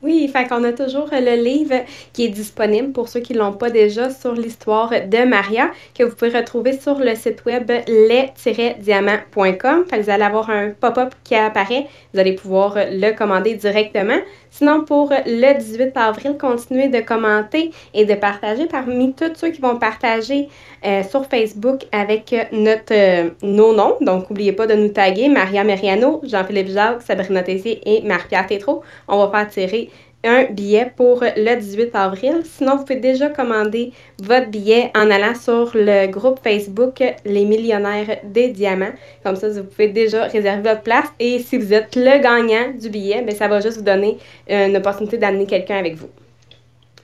Oui, 0.04 0.28
fait 0.28 0.46
qu'on 0.46 0.62
a 0.64 0.72
toujours 0.72 1.08
le 1.12 1.42
livre 1.42 1.82
qui 2.12 2.26
est 2.26 2.28
disponible 2.28 2.92
pour 2.92 3.08
ceux 3.08 3.20
qui 3.20 3.32
ne 3.32 3.38
l'ont 3.38 3.54
pas 3.54 3.70
déjà 3.70 4.10
sur 4.10 4.34
l'histoire 4.34 4.90
de 4.90 5.24
Maria, 5.24 5.70
que 5.98 6.04
vous 6.04 6.14
pouvez 6.14 6.28
retrouver 6.28 6.78
sur 6.78 6.98
le 6.98 7.14
site 7.14 7.46
web 7.46 7.72
les-diamant.com. 7.88 9.84
Vous 9.90 10.10
allez 10.10 10.22
avoir 10.22 10.50
un 10.50 10.72
pop-up 10.78 11.14
qui 11.24 11.34
apparaît. 11.34 11.86
Vous 12.12 12.20
allez 12.20 12.34
pouvoir 12.34 12.76
le 12.76 13.12
commander 13.12 13.54
directement. 13.54 14.18
Sinon, 14.56 14.84
pour 14.84 15.10
le 15.10 15.58
18 15.58 15.96
avril, 15.96 16.36
continuez 16.38 16.86
de 16.86 17.00
commenter 17.00 17.72
et 17.92 18.04
de 18.04 18.14
partager 18.14 18.66
parmi 18.66 19.12
tous 19.12 19.34
ceux 19.34 19.50
qui 19.50 19.60
vont 19.60 19.80
partager 19.80 20.48
euh, 20.86 21.02
sur 21.02 21.26
Facebook 21.26 21.86
avec 21.90 22.32
notre, 22.52 22.92
euh, 22.92 23.30
nos 23.42 23.74
noms. 23.74 23.96
Donc, 24.00 24.30
n'oubliez 24.30 24.52
pas 24.52 24.68
de 24.68 24.74
nous 24.74 24.90
taguer 24.90 25.28
Maria 25.28 25.64
Meriano, 25.64 26.20
Jean-Philippe 26.22 26.68
Jacques, 26.68 27.02
Sabrina 27.02 27.42
Tessier 27.42 27.80
et 27.84 28.02
Marie-Pierre 28.02 28.46
Tétrault. 28.46 28.82
On 29.08 29.26
va 29.26 29.28
faire 29.28 29.50
tirer 29.50 29.90
un 30.24 30.44
billet 30.44 30.92
pour 30.96 31.22
le 31.22 31.56
18 31.56 31.94
avril. 31.94 32.42
Sinon, 32.44 32.76
vous 32.76 32.84
pouvez 32.84 33.00
déjà 33.00 33.28
commander 33.28 33.92
votre 34.22 34.48
billet 34.48 34.90
en 34.96 35.10
allant 35.10 35.34
sur 35.34 35.70
le 35.74 36.06
groupe 36.08 36.40
Facebook 36.42 37.02
Les 37.24 37.44
Millionnaires 37.44 38.18
des 38.24 38.48
Diamants. 38.48 38.94
Comme 39.22 39.36
ça, 39.36 39.48
vous 39.48 39.64
pouvez 39.64 39.88
déjà 39.88 40.24
réserver 40.24 40.70
votre 40.70 40.82
place. 40.82 41.06
Et 41.20 41.38
si 41.38 41.58
vous 41.58 41.72
êtes 41.72 41.94
le 41.96 42.20
gagnant 42.22 42.72
du 42.78 42.88
billet, 42.88 43.22
bien, 43.22 43.34
ça 43.34 43.48
va 43.48 43.60
juste 43.60 43.78
vous 43.78 43.84
donner 43.84 44.18
une 44.48 44.76
opportunité 44.76 45.18
d'amener 45.18 45.46
quelqu'un 45.46 45.76
avec 45.76 45.94
vous. 45.94 46.08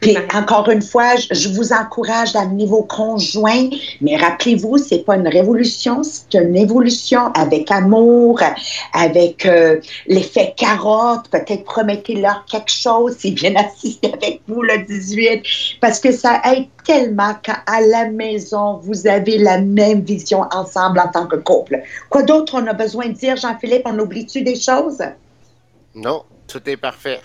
Puis 0.01 0.17
encore 0.35 0.69
une 0.71 0.83
fois, 0.83 1.17
je 1.17 1.49
vous 1.51 1.73
encourage 1.73 2.33
d'amener 2.33 2.67
vos 2.67 2.83
conjoints, 2.83 3.69
mais 4.01 4.17
rappelez-vous, 4.17 4.79
c'est 4.79 5.05
pas 5.05 5.17
une 5.17 5.29
révolution, 5.29 6.03
c'est 6.03 6.35
une 6.35 6.57
évolution 6.57 7.33
avec 7.33 7.71
amour, 7.71 8.41
avec 8.95 9.45
euh, 9.45 9.79
l'effet 10.07 10.55
carotte. 10.57 11.29
Peut-être 11.31 11.65
promettez-leur 11.65 12.45
quelque 12.47 12.71
chose 12.71 13.17
s'ils 13.19 13.35
viennent 13.35 13.57
assister 13.59 14.13
avec 14.13 14.41
vous 14.49 14.63
le 14.63 14.87
18, 14.87 15.43
parce 15.81 16.01
que 16.01 16.13
ça 16.13 16.41
aide 16.45 16.67
tellement 16.85 17.35
quand 17.45 17.59
à 17.67 17.81
la 17.83 18.07
maison 18.07 18.81
vous 18.83 19.07
avez 19.07 19.39
la 19.39 19.61
même 19.61 20.01
vision 20.01 20.45
ensemble 20.51 20.99
en 21.01 21.09
tant 21.09 21.27
que 21.27 21.37
couple. 21.37 21.83
Quoi 22.09 22.23
d'autre 22.23 22.55
on 22.57 22.67
a 22.67 22.73
besoin 22.73 23.09
de 23.09 23.13
dire, 23.13 23.37
Jean-Philippe? 23.37 23.83
On 23.85 23.99
oublie-tu 23.99 24.43
des 24.43 24.57
choses? 24.57 25.03
Non, 25.95 26.25
tout 26.47 26.61
est 26.69 26.77
parfait. 26.77 27.21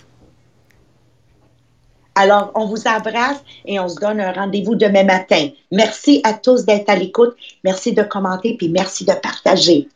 Alors, 2.18 2.50
on 2.54 2.64
vous 2.64 2.88
embrasse 2.88 3.42
et 3.66 3.78
on 3.78 3.88
se 3.88 4.00
donne 4.00 4.20
un 4.20 4.32
rendez-vous 4.32 4.74
demain 4.74 5.04
matin. 5.04 5.50
Merci 5.70 6.22
à 6.24 6.32
tous 6.32 6.64
d'être 6.64 6.88
à 6.88 6.96
l'écoute. 6.96 7.36
Merci 7.62 7.92
de 7.92 8.02
commenter 8.02 8.56
puis 8.56 8.70
merci 8.70 9.04
de 9.04 9.12
partager. 9.12 9.86